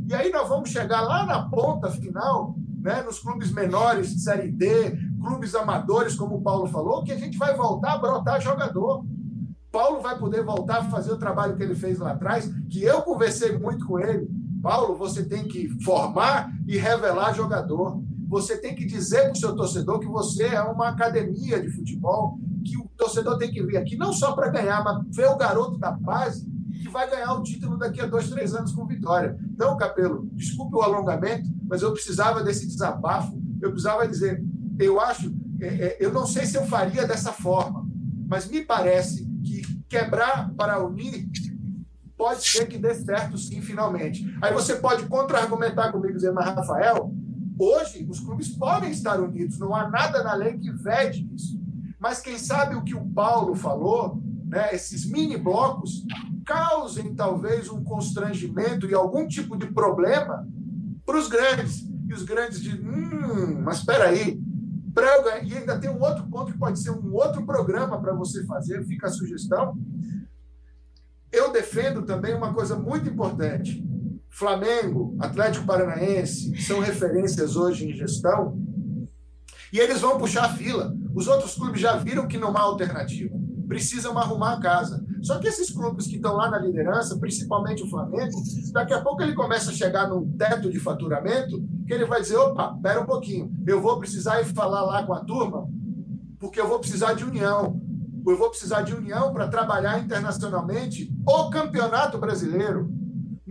[0.07, 4.51] E aí nós vamos chegar lá na ponta final, né, nos clubes menores de Série
[4.51, 9.05] D, clubes amadores, como o Paulo falou, que a gente vai voltar a brotar jogador.
[9.71, 13.03] Paulo vai poder voltar a fazer o trabalho que ele fez lá atrás, que eu
[13.03, 14.27] conversei muito com ele.
[14.61, 18.03] Paulo, você tem que formar e revelar jogador.
[18.31, 22.39] Você tem que dizer para o seu torcedor que você é uma academia de futebol,
[22.63, 25.77] que o torcedor tem que vir aqui não só para ganhar, mas ver o garoto
[25.77, 26.49] da base
[26.81, 29.37] que vai ganhar o título daqui a dois, três anos com vitória.
[29.53, 33.37] Então, Capelo, desculpe o alongamento, mas eu precisava desse desabafo.
[33.61, 34.41] Eu precisava dizer,
[34.79, 35.29] eu acho,
[35.59, 37.85] é, é, eu não sei se eu faria dessa forma,
[38.29, 41.29] mas me parece que quebrar para unir
[42.17, 44.23] pode ser que dê certo sim, finalmente.
[44.41, 47.13] Aí você pode contra-argumentar comigo dizer, mas Rafael,
[47.63, 51.59] hoje os clubes podem estar unidos, não há nada na lei que vede isso.
[51.99, 56.03] Mas quem sabe o que o Paulo falou, né, esses mini blocos,
[56.45, 60.47] causem talvez um constrangimento e algum tipo de problema
[61.05, 61.87] para os grandes.
[62.07, 64.41] E os grandes dizem, hum, mas espera aí,
[65.43, 68.83] e ainda tem um outro ponto que pode ser um outro programa para você fazer,
[68.85, 69.77] fica a sugestão,
[71.31, 73.81] eu defendo também uma coisa muito importante.
[74.31, 78.57] Flamengo, Atlético Paranaense são referências hoje em gestão
[79.71, 80.95] e eles vão puxar a fila.
[81.13, 83.37] Os outros clubes já viram que não há alternativa.
[83.67, 85.05] Precisam arrumar a casa.
[85.21, 88.41] Só que esses clubes que estão lá na liderança, principalmente o Flamengo,
[88.73, 92.37] daqui a pouco ele começa a chegar num teto de faturamento que ele vai dizer:
[92.37, 95.69] opa, espera um pouquinho, eu vou precisar ir falar lá com a turma,
[96.39, 97.79] porque eu vou precisar de união
[98.27, 102.93] eu vou precisar de união para trabalhar internacionalmente o campeonato brasileiro.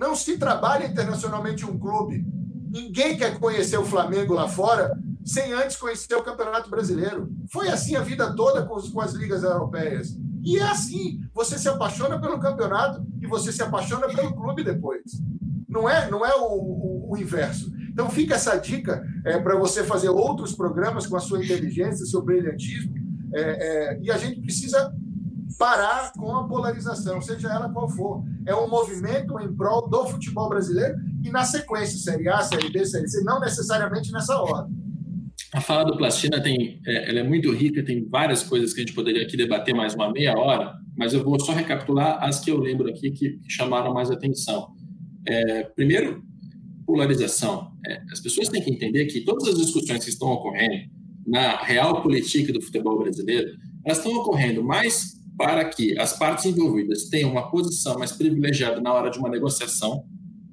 [0.00, 2.26] Não se trabalha internacionalmente um clube.
[2.70, 7.30] Ninguém quer conhecer o Flamengo lá fora sem antes conhecer o campeonato brasileiro.
[7.52, 10.16] Foi assim a vida toda com, com as ligas europeias.
[10.42, 15.02] E é assim, você se apaixona pelo campeonato e você se apaixona pelo clube depois.
[15.68, 17.70] Não é, não é o, o, o inverso.
[17.90, 22.22] Então fica essa dica é, para você fazer outros programas com a sua inteligência, seu
[22.22, 22.94] brilhantismo,
[23.34, 24.94] é, é, e a gente precisa
[25.58, 28.24] parar com a polarização, seja ela qual for.
[28.46, 32.84] É um movimento em prol do futebol brasileiro e na sequência, Série A, Série B,
[32.84, 34.80] Série C, não necessariamente nessa ordem.
[35.52, 38.84] A fala do Plastina tem, é, ela é muito rica, tem várias coisas que a
[38.84, 42.50] gente poderia aqui debater mais uma meia hora, mas eu vou só recapitular as que
[42.50, 44.68] eu lembro aqui que, chamaram mais atenção.
[45.26, 46.22] É, primeiro,
[46.86, 47.72] polarização.
[47.84, 50.88] É, as pessoas têm que entender que todas as discussões que estão ocorrendo
[51.26, 53.50] na real política do futebol brasileiro,
[53.84, 58.92] elas estão ocorrendo mais para que as partes envolvidas tenham uma posição mais privilegiada na
[58.92, 60.04] hora de uma negociação,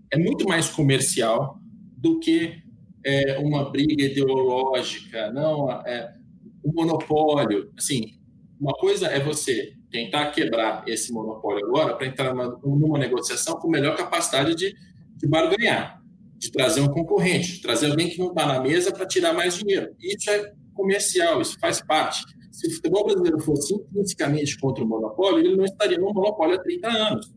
[0.10, 1.60] é muito mais comercial
[1.98, 2.64] do que
[3.06, 6.16] é, uma briga ideológica, não é,
[6.64, 7.70] um monopólio.
[7.78, 8.14] Assim,
[8.58, 13.70] uma coisa é você tentar quebrar esse monopólio agora para entrar numa, numa, negociação com
[13.70, 14.74] melhor capacidade de,
[15.18, 16.02] de barganhar,
[16.38, 19.58] de trazer um concorrente, de trazer alguém que não está na mesa para tirar mais
[19.58, 19.94] dinheiro.
[20.00, 22.24] Isso é comercial, isso faz parte.
[22.58, 26.64] Se o futebol brasileiro fosse intrinsecamente contra o monopólio, ele não estaria no monopólio há
[26.64, 27.32] 30 anos.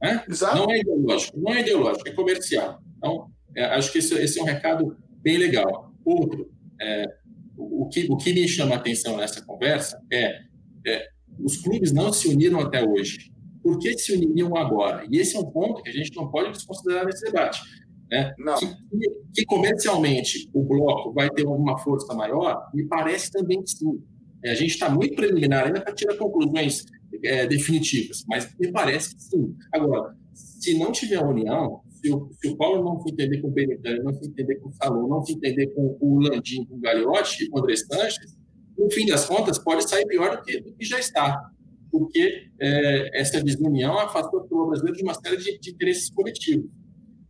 [0.00, 0.24] Né?
[0.54, 2.80] Não é ideológico, não é ideológico, é comercial.
[2.96, 5.92] Então, é, acho que esse, esse, é um recado bem legal.
[6.04, 6.48] Outro,
[6.80, 7.12] é,
[7.56, 10.42] o, que, o que me chama a atenção nessa conversa é,
[10.86, 11.08] é
[11.40, 13.32] os clubes não se uniram até hoje.
[13.64, 15.04] Por que se uniriam agora?
[15.10, 17.60] E esse é um ponto que a gente não pode desconsiderar nesse debate.
[18.08, 18.32] Né?
[18.60, 24.00] Que, que, comercialmente o bloco vai ter alguma força maior, me parece também que sim.
[24.44, 26.84] É, a gente está muito preliminar ainda para tirar conclusões
[27.24, 29.54] é, definitivas, mas me parece que sim.
[29.72, 33.50] Agora, se não tiver união, se o, se o Paulo não se entender com o
[33.50, 36.80] Benitani, não se entender com o Salom, não se entender com o Landim, com o
[36.80, 38.36] Gagliotti com o André Sanches,
[38.76, 41.50] no fim das contas, pode sair pior do que, do que já está.
[41.90, 46.70] Porque é, essa desunião afastou o brasileiro de uma série de, de interesses coletivos.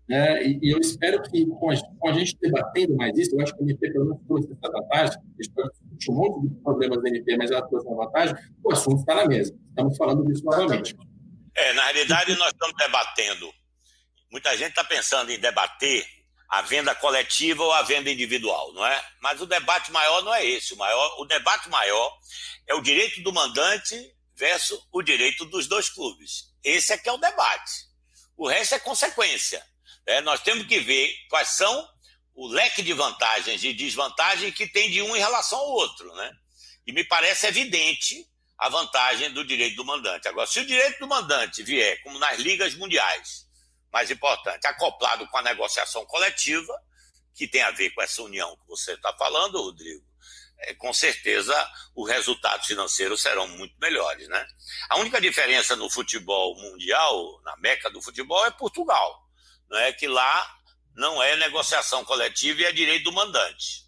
[0.08, 0.42] Né?
[0.44, 3.62] E, eu espero que, com a, com a, gente debatendo mais isso, eu acho que
[3.62, 7.50] o MP pelo menos trouxe essa vantagem, discutir um monte de problemas da MP, mas
[7.50, 8.34] ela trouxe uma vantagem,
[8.64, 9.54] o assunto está na mesa.
[9.68, 10.96] Estamos falando disso novamente.
[11.54, 13.52] É, na realidade, nós estamos debatendo.
[14.30, 16.04] Muita gente está pensando em debater
[16.48, 19.04] a venda coletiva ou a venda individual, não é?
[19.22, 20.74] Mas o debate maior não é esse.
[20.74, 22.18] O, maior, o debate maior
[22.66, 23.96] é o direito do mandante
[24.36, 26.52] versus o direito dos dois clubes.
[26.62, 27.72] Esse é que é o debate.
[28.36, 29.62] O resto é consequência.
[30.06, 31.88] É, nós temos que ver quais são
[32.34, 36.12] o leque de vantagens e desvantagens que tem de um em relação ao outro.
[36.14, 36.32] Né?
[36.86, 38.26] E me parece evidente
[38.58, 40.28] a vantagem do direito do mandante.
[40.28, 43.46] Agora, se o direito do mandante vier, como nas ligas mundiais,
[43.92, 46.72] mais importante, acoplado com a negociação coletiva,
[47.34, 50.04] que tem a ver com essa união que você está falando, Rodrigo,
[50.60, 54.28] é, com certeza os resultados financeiros serão muito melhores.
[54.28, 54.46] Né?
[54.90, 59.21] A única diferença no futebol mundial, na meca do futebol, é Portugal
[59.78, 60.56] é que lá
[60.96, 63.82] não é negociação coletiva e é direito do mandante.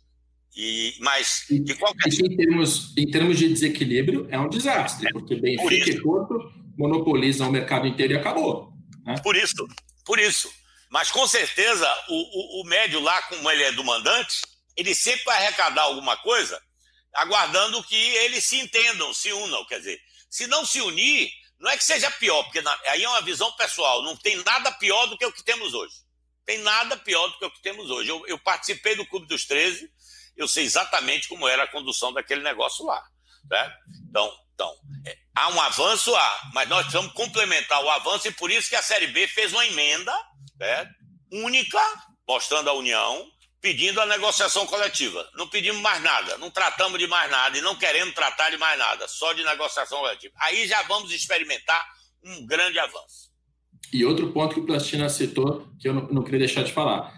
[0.56, 5.34] E, mas, de qualquer e, em, termos, em termos de desequilíbrio, é um desastre, porque
[5.34, 6.38] Benfica e Porto
[6.78, 8.72] monopolizam o mercado inteiro e acabou.
[9.04, 9.16] Né?
[9.22, 9.66] Por isso,
[10.04, 10.50] por isso.
[10.90, 14.42] Mas com certeza o, o, o médio lá, como ele é do mandante,
[14.76, 16.60] ele sempre vai arrecadar alguma coisa,
[17.14, 19.64] aguardando que eles se entendam, se unam.
[19.66, 19.98] Quer dizer,
[20.30, 24.02] se não se unir, não é que seja pior, porque aí é uma visão pessoal.
[24.02, 25.94] Não tem nada pior do que o que temos hoje.
[26.44, 28.10] Tem nada pior do que o que temos hoje.
[28.10, 29.90] Eu, eu participei do Clube dos 13,
[30.36, 33.02] eu sei exatamente como era a condução daquele negócio lá.
[33.50, 33.76] Né?
[34.08, 34.74] Então, então
[35.06, 38.76] é, há um avanço, há, mas nós precisamos complementar o avanço, e por isso que
[38.76, 40.12] a Série B fez uma emenda
[40.58, 40.90] né,
[41.32, 41.80] única,
[42.28, 43.30] mostrando a união,
[43.64, 45.26] pedindo a negociação coletiva.
[45.38, 48.78] Não pedimos mais nada, não tratamos de mais nada e não queremos tratar de mais
[48.78, 50.34] nada, só de negociação coletiva.
[50.38, 51.82] Aí já vamos experimentar
[52.22, 53.32] um grande avanço.
[53.90, 57.10] E outro ponto que o Plastina citou, que eu não, não queria deixar de falar.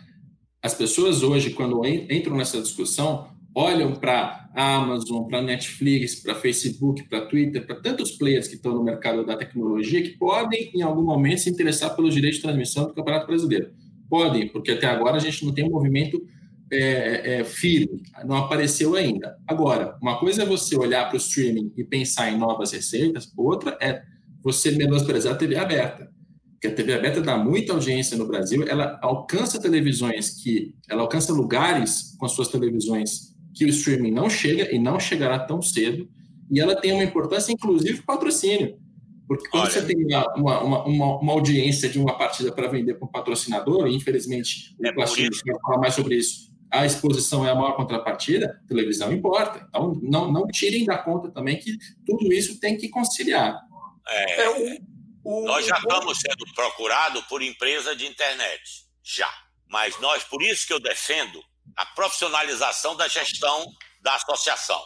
[0.62, 7.26] As pessoas hoje, quando entram nessa discussão, olham para Amazon, para Netflix, para Facebook, para
[7.26, 11.40] Twitter, para tantos players que estão no mercado da tecnologia que podem, em algum momento,
[11.40, 13.72] se interessar pelos direitos de transmissão do Campeonato Brasileiro.
[14.08, 16.24] Podem, porque até agora a gente não tem um movimento
[16.70, 19.36] é, é, firme, não apareceu ainda.
[19.46, 23.76] Agora, uma coisa é você olhar para o streaming e pensar em novas receitas, outra
[23.80, 24.02] é
[24.42, 26.10] você menosprezar a TV aberta.
[26.52, 30.74] Porque a TV aberta dá muita audiência no Brasil, ela alcança televisões que.
[30.88, 35.38] Ela alcança lugares com as suas televisões que o streaming não chega e não chegará
[35.38, 36.08] tão cedo,
[36.50, 38.78] e ela tem uma importância, inclusive, patrocínio.
[39.26, 39.72] Porque quando Olha.
[39.72, 43.94] você tem uma, uma, uma, uma, audiência de uma partida para vender com patrocinador, e
[43.94, 48.60] infelizmente é o Platino vai falar mais sobre isso, a exposição é a maior contrapartida,
[48.68, 49.64] televisão importa.
[49.68, 53.60] Então, não, não tirem da conta também que tudo isso tem que conciliar.
[54.08, 54.80] É, é o,
[55.24, 58.62] o, nós já estamos sendo procurados por empresa de internet,
[59.02, 59.32] já.
[59.68, 61.42] Mas nós, por isso que eu defendo
[61.76, 63.66] a profissionalização da gestão
[64.00, 64.80] da associação,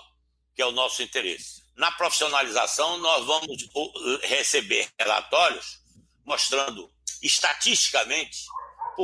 [0.54, 1.60] que é o nosso interesse.
[1.76, 3.68] Na profissionalização, nós vamos
[4.22, 5.80] receber relatórios
[6.24, 6.90] mostrando
[7.22, 8.44] estatisticamente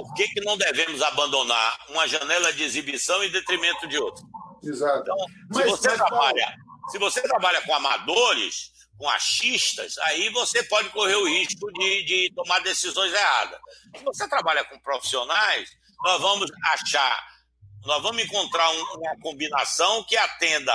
[0.03, 4.23] por que, que não devemos abandonar uma janela de exibição em detrimento de outra?
[4.63, 5.01] Exato.
[5.01, 6.55] Então, se, mas, você mas, trabalha,
[6.91, 12.33] se você trabalha com amadores, com achistas, aí você pode correr o risco de, de
[12.35, 13.59] tomar decisões erradas.
[13.97, 15.71] Se você trabalha com profissionais,
[16.05, 17.27] nós vamos achar,
[17.87, 20.75] nós vamos encontrar um, uma combinação que atenda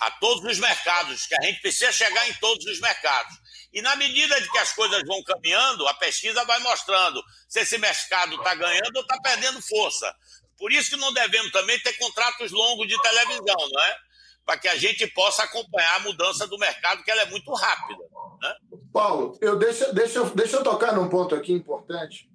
[0.00, 3.34] a todos os mercados, que a gente precisa chegar em todos os mercados.
[3.74, 7.76] E na medida de que as coisas vão caminhando, a pesquisa vai mostrando se esse
[7.76, 10.14] mercado está ganhando ou está perdendo força.
[10.56, 13.96] Por isso que não devemos também ter contratos longos de televisão, não é?
[14.44, 18.02] para que a gente possa acompanhar a mudança do mercado, que ela é muito rápida.
[18.40, 18.54] Né?
[18.92, 22.30] Paulo, eu deixa, deixa, deixa eu tocar num ponto aqui importante.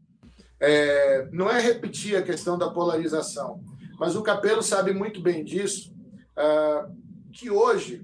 [0.60, 3.64] É, não é repetir a questão da polarização,
[3.98, 5.94] mas o Capelo sabe muito bem disso,
[6.36, 6.92] uh,
[7.32, 8.04] que hoje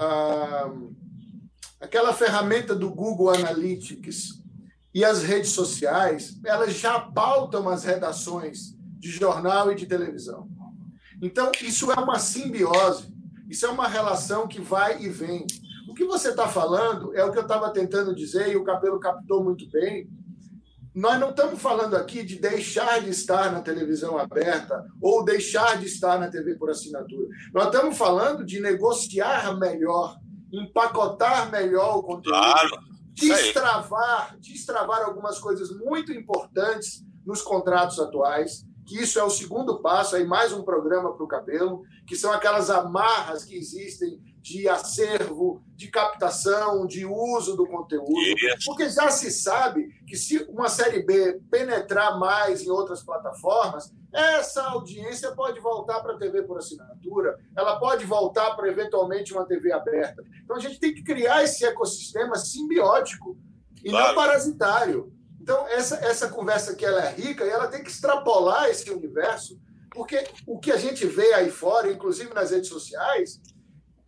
[0.00, 0.94] uh,
[1.80, 4.42] aquela ferramenta do Google Analytics
[4.94, 10.48] e as redes sociais, elas já pautam as redações de jornal e de televisão.
[11.20, 13.14] Então, isso é uma simbiose,
[13.48, 15.46] isso é uma relação que vai e vem.
[15.88, 18.98] O que você está falando é o que eu estava tentando dizer e o Capelo
[18.98, 20.08] captou muito bem.
[20.94, 25.86] Nós não estamos falando aqui de deixar de estar na televisão aberta ou deixar de
[25.86, 27.28] estar na TV por assinatura.
[27.52, 30.18] Nós estamos falando de negociar melhor,
[30.52, 32.38] empacotar melhor o conteúdo.
[32.38, 39.80] Claro destravar, destravar algumas coisas muito importantes nos contratos atuais, que isso é o segundo
[39.80, 44.68] passo, aí mais um programa para o cabelo, que são aquelas amarras que existem de
[44.68, 48.14] acervo, de captação, de uso do conteúdo.
[48.64, 54.62] Porque já se sabe que se uma série B penetrar mais em outras plataformas, essa
[54.62, 59.72] audiência pode voltar para a TV por assinatura, ela pode voltar para eventualmente uma TV
[59.72, 60.22] aberta.
[60.44, 63.36] Então a gente tem que criar esse ecossistema simbiótico
[63.82, 64.06] e claro.
[64.06, 65.12] não parasitário.
[65.40, 69.58] Então essa, essa conversa aqui ela é rica e ela tem que extrapolar esse universo,
[69.90, 73.40] porque o que a gente vê aí fora, inclusive nas redes sociais,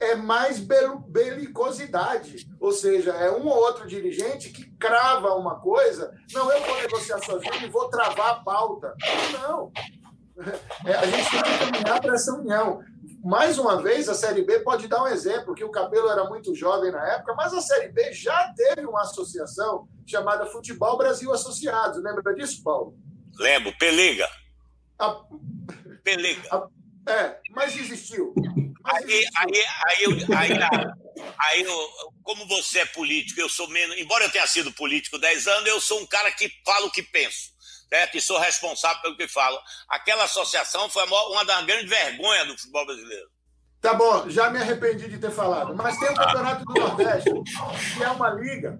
[0.01, 2.49] é mais belicosidade.
[2.61, 6.15] Ou seja, é um ou outro dirigente que crava uma coisa.
[6.33, 8.95] Não, eu vou negociar sozinho e vou travar a pauta.
[9.33, 9.73] Não.
[10.87, 12.81] É, a gente tem que caminhar para essa união.
[13.25, 16.55] Mais uma vez, a Série B pode dar um exemplo, que o Cabelo era muito
[16.55, 22.01] jovem na época, mas a Série B já teve uma associação chamada Futebol Brasil Associados.
[22.03, 22.97] Lembra disso, Paulo?
[23.37, 24.29] Lembro, Pelega.
[24.99, 25.21] A...
[26.05, 26.43] Pelega.
[26.53, 26.69] A...
[27.13, 28.33] É, mas existiu.
[28.85, 30.51] Aí, aí, aí, eu, aí,
[31.41, 31.89] aí eu,
[32.23, 33.97] como você é político, eu sou menos.
[33.99, 37.03] Embora eu tenha sido político 10 anos, eu sou um cara que fala o que
[37.03, 37.57] penso.
[37.89, 38.17] Certo?
[38.17, 39.59] E sou responsável pelo que falo.
[39.89, 43.29] Aquela associação foi uma das grandes vergonhas do futebol brasileiro.
[43.81, 45.75] Tá bom, já me arrependi de ter falado.
[45.75, 47.31] Mas tem o Campeonato do Nordeste,
[47.97, 48.79] que é uma liga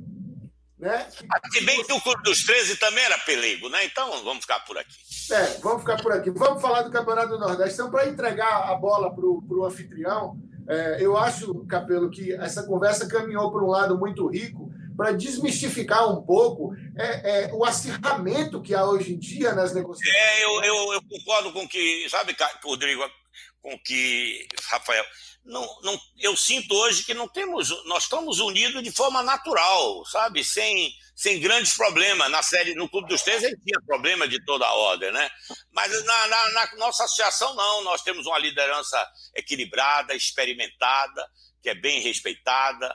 [0.79, 1.07] né?
[1.53, 3.85] Se bem que o Clube dos 13 também era pelego, né?
[3.85, 4.95] Então vamos ficar por aqui.
[5.31, 6.31] É, vamos ficar por aqui.
[6.31, 7.75] Vamos falar do Campeonato do Nordeste.
[7.75, 13.09] Então, para entregar a bola para o anfitrião, é, eu acho, Capelo, que essa conversa
[13.09, 18.75] caminhou para um lado muito rico para desmistificar um pouco é, é, o acirramento que
[18.75, 20.17] há hoje em dia nas negociações.
[20.17, 23.03] É, eu, eu, eu concordo com que, sabe, Rodrigo,
[23.63, 25.05] com que, Rafael,
[25.49, 30.45] não, não, eu sinto hoje que não temos, nós estamos unidos de forma natural, sabe?
[30.45, 32.31] Sem, sem grandes problemas.
[32.31, 35.31] Na série, no Clube dos Três, a gente tinha problema de toda a ordem, né?
[35.73, 37.83] Mas na, na, na, nossa associação, não.
[37.83, 39.03] Nós temos uma liderança
[39.35, 41.27] equilibrada, experimentada,
[41.63, 42.95] que é bem respeitada,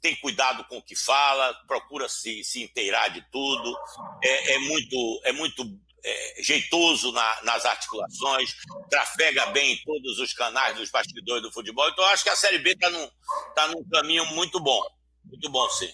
[0.00, 3.78] tem cuidado com o que fala, procura se, se inteirar de tudo,
[4.22, 5.64] é, é muito, é muito
[6.04, 8.54] é, jeitoso na, nas articulações,
[8.90, 11.88] trafega bem em todos os canais dos bastidores do futebol.
[11.88, 13.08] Então, eu acho que a Série B está num,
[13.54, 14.80] tá num caminho muito bom.
[15.24, 15.90] Muito bom, sim.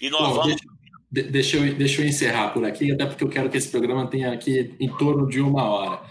[0.00, 0.56] E nós bom, vamos.
[1.10, 4.08] Deixa, deixa, eu, deixa eu encerrar por aqui, até porque eu quero que esse programa
[4.08, 6.02] tenha aqui em torno de uma hora.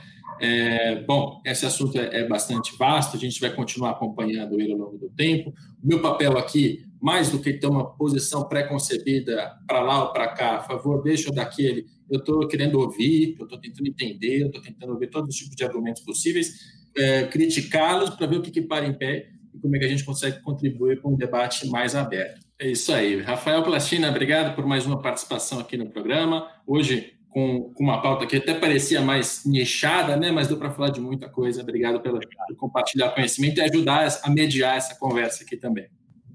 [0.41, 4.77] É, bom, esse assunto é, é, bastante vasto, a gente vai continuar acompanhando ele ao
[4.77, 5.53] longo do tempo.
[5.83, 10.29] O meu papel aqui, mais do que ter uma posição pré-concebida para lá ou para
[10.29, 14.61] cá, a favor, deixa daquele eu estou querendo ouvir, eu estou tentando entender, eu estou
[14.61, 16.53] tentando ouvir todos os tipos de argumentos possíveis,
[16.97, 19.89] é, criticá-los para ver o que, que para em pé e como é que a
[19.89, 22.39] gente consegue contribuir com um debate mais aberto.
[22.59, 23.21] É isso aí.
[23.21, 26.47] Rafael Plastina, obrigado por mais uma participação aqui no programa.
[26.67, 30.31] Hoje, com, com uma pauta que até parecia mais nichada, né?
[30.31, 31.61] mas deu para falar de muita coisa.
[31.61, 35.87] Obrigado pela, por compartilhar conhecimento e ajudar a mediar essa conversa aqui também.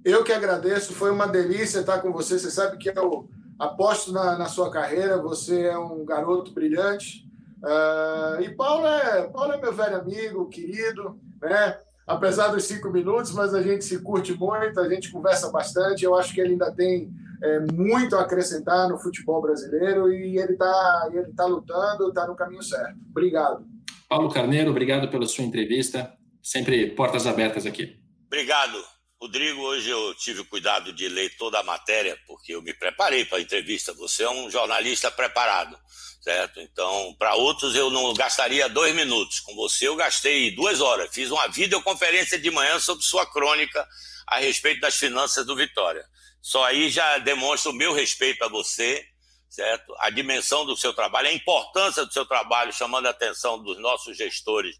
[0.04, 2.38] Eu que agradeço, foi uma delícia estar com você.
[2.38, 3.26] Você sabe que é o
[3.58, 7.24] aposto na, na sua carreira, você é um garoto brilhante.
[7.62, 11.78] Uh, e Paulo é, Paulo é meu velho amigo, querido, né?
[12.06, 16.04] apesar dos cinco minutos, mas a gente se curte muito, a gente conversa bastante.
[16.04, 17.10] Eu acho que ele ainda tem
[17.42, 22.36] é, muito a acrescentar no futebol brasileiro e ele está ele tá lutando, está no
[22.36, 22.96] caminho certo.
[23.10, 23.64] Obrigado.
[24.08, 26.12] Paulo Carneiro, obrigado pela sua entrevista.
[26.42, 27.98] Sempre portas abertas aqui.
[28.26, 28.93] Obrigado.
[29.24, 33.24] Rodrigo, hoje eu tive o cuidado de ler toda a matéria, porque eu me preparei
[33.24, 33.94] para a entrevista.
[33.94, 35.78] Você é um jornalista preparado,
[36.20, 36.60] certo?
[36.60, 39.40] Então, para outros eu não gastaria dois minutos.
[39.40, 41.08] Com você eu gastei duas horas.
[41.10, 43.88] Fiz uma videoconferência de manhã sobre sua crônica
[44.26, 46.04] a respeito das finanças do Vitória.
[46.42, 49.02] Só aí já demonstra o meu respeito a você,
[49.48, 49.94] certo?
[50.00, 54.18] A dimensão do seu trabalho, a importância do seu trabalho, chamando a atenção dos nossos
[54.18, 54.76] gestores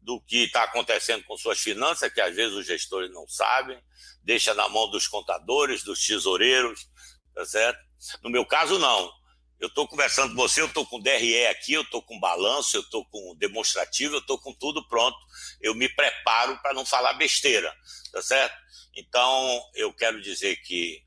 [0.00, 3.80] do que está acontecendo com suas finanças, que às vezes os gestores não sabem,
[4.22, 6.88] deixa na mão dos contadores, dos tesoureiros,
[7.34, 7.78] tá certo?
[8.22, 9.12] No meu caso, não.
[9.58, 12.80] Eu estou conversando com você, eu estou com DRE aqui, eu estou com balanço, eu
[12.80, 15.18] estou com demonstrativo, eu estou com tudo pronto.
[15.60, 17.70] Eu me preparo para não falar besteira,
[18.10, 18.56] tá certo?
[18.96, 21.04] Então, eu quero dizer que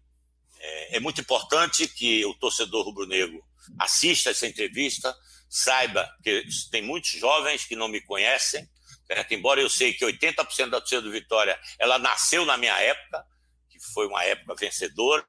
[0.60, 3.44] é, é muito importante que o torcedor rubro-negro
[3.80, 5.16] assista essa entrevista,
[5.50, 8.68] saiba que tem muitos jovens que não me conhecem,
[9.08, 9.34] certo?
[9.34, 13.26] embora eu sei que 80% da torcida do Vitória ela nasceu na minha época,
[13.70, 15.26] que foi uma época vencedora,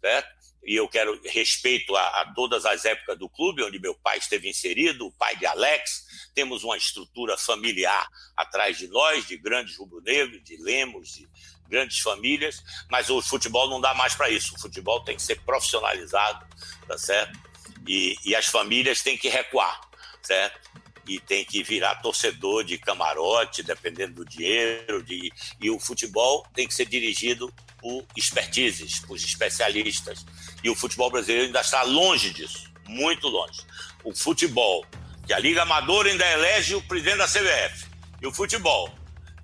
[0.00, 0.42] certo?
[0.64, 4.48] e eu quero respeito a, a, todas as épocas do clube, onde meu pai esteve
[4.48, 6.30] inserido, o pai de Alex.
[6.34, 8.06] Temos uma estrutura familiar
[8.36, 11.28] atrás de nós, de grandes rubro-negros, de lemos, de
[11.68, 14.54] grandes famílias, mas o futebol não dá mais para isso.
[14.54, 16.46] O futebol tem que ser profissionalizado,
[16.86, 17.38] tá certo?
[17.86, 19.80] E, e as famílias têm que recuar,
[20.22, 20.70] certo?
[21.06, 25.02] E tem que virar torcedor de camarote, dependendo do dinheiro.
[25.02, 30.24] De, e o futebol tem que ser dirigido por expertises, por especialistas.
[30.62, 33.60] E o futebol brasileiro ainda está longe disso, muito longe.
[34.04, 34.86] O futebol,
[35.26, 37.86] que a Liga Amadora ainda elege o presidente da CBF.
[38.20, 38.88] E o futebol,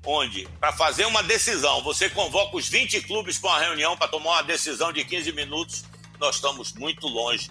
[0.05, 4.31] onde, para fazer uma decisão, você convoca os 20 clubes para uma reunião para tomar
[4.31, 5.85] uma decisão de 15 minutos,
[6.21, 7.51] nós estamos muito longe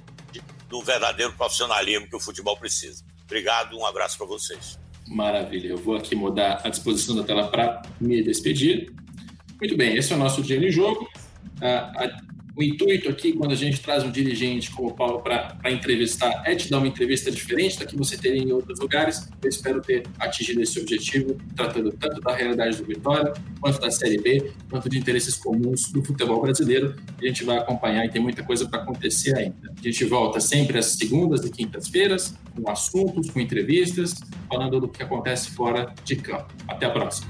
[0.67, 3.03] do verdadeiro profissionalismo que o futebol precisa.
[3.27, 4.79] Obrigado, um abraço para vocês.
[5.05, 8.93] Maravilha, eu vou aqui mudar a disposição da tela para me despedir.
[9.59, 11.09] Muito bem, esse é o nosso dia em jogo.
[11.61, 12.26] a
[12.57, 16.55] o intuito aqui, quando a gente traz um dirigente como o Paulo para entrevistar, é
[16.55, 19.29] te dar uma entrevista diferente da que você teria em outros lugares.
[19.43, 23.31] Eu espero ter atingido esse objetivo, tratando tanto da realidade do Vitória,
[23.61, 26.95] quanto da Série B, quanto de interesses comuns do futebol brasileiro.
[27.21, 29.71] A gente vai acompanhar e tem muita coisa para acontecer ainda.
[29.77, 34.15] A gente volta sempre às segundas e quintas-feiras, com assuntos, com entrevistas,
[34.49, 36.51] falando do que acontece fora de campo.
[36.67, 37.29] Até a próxima.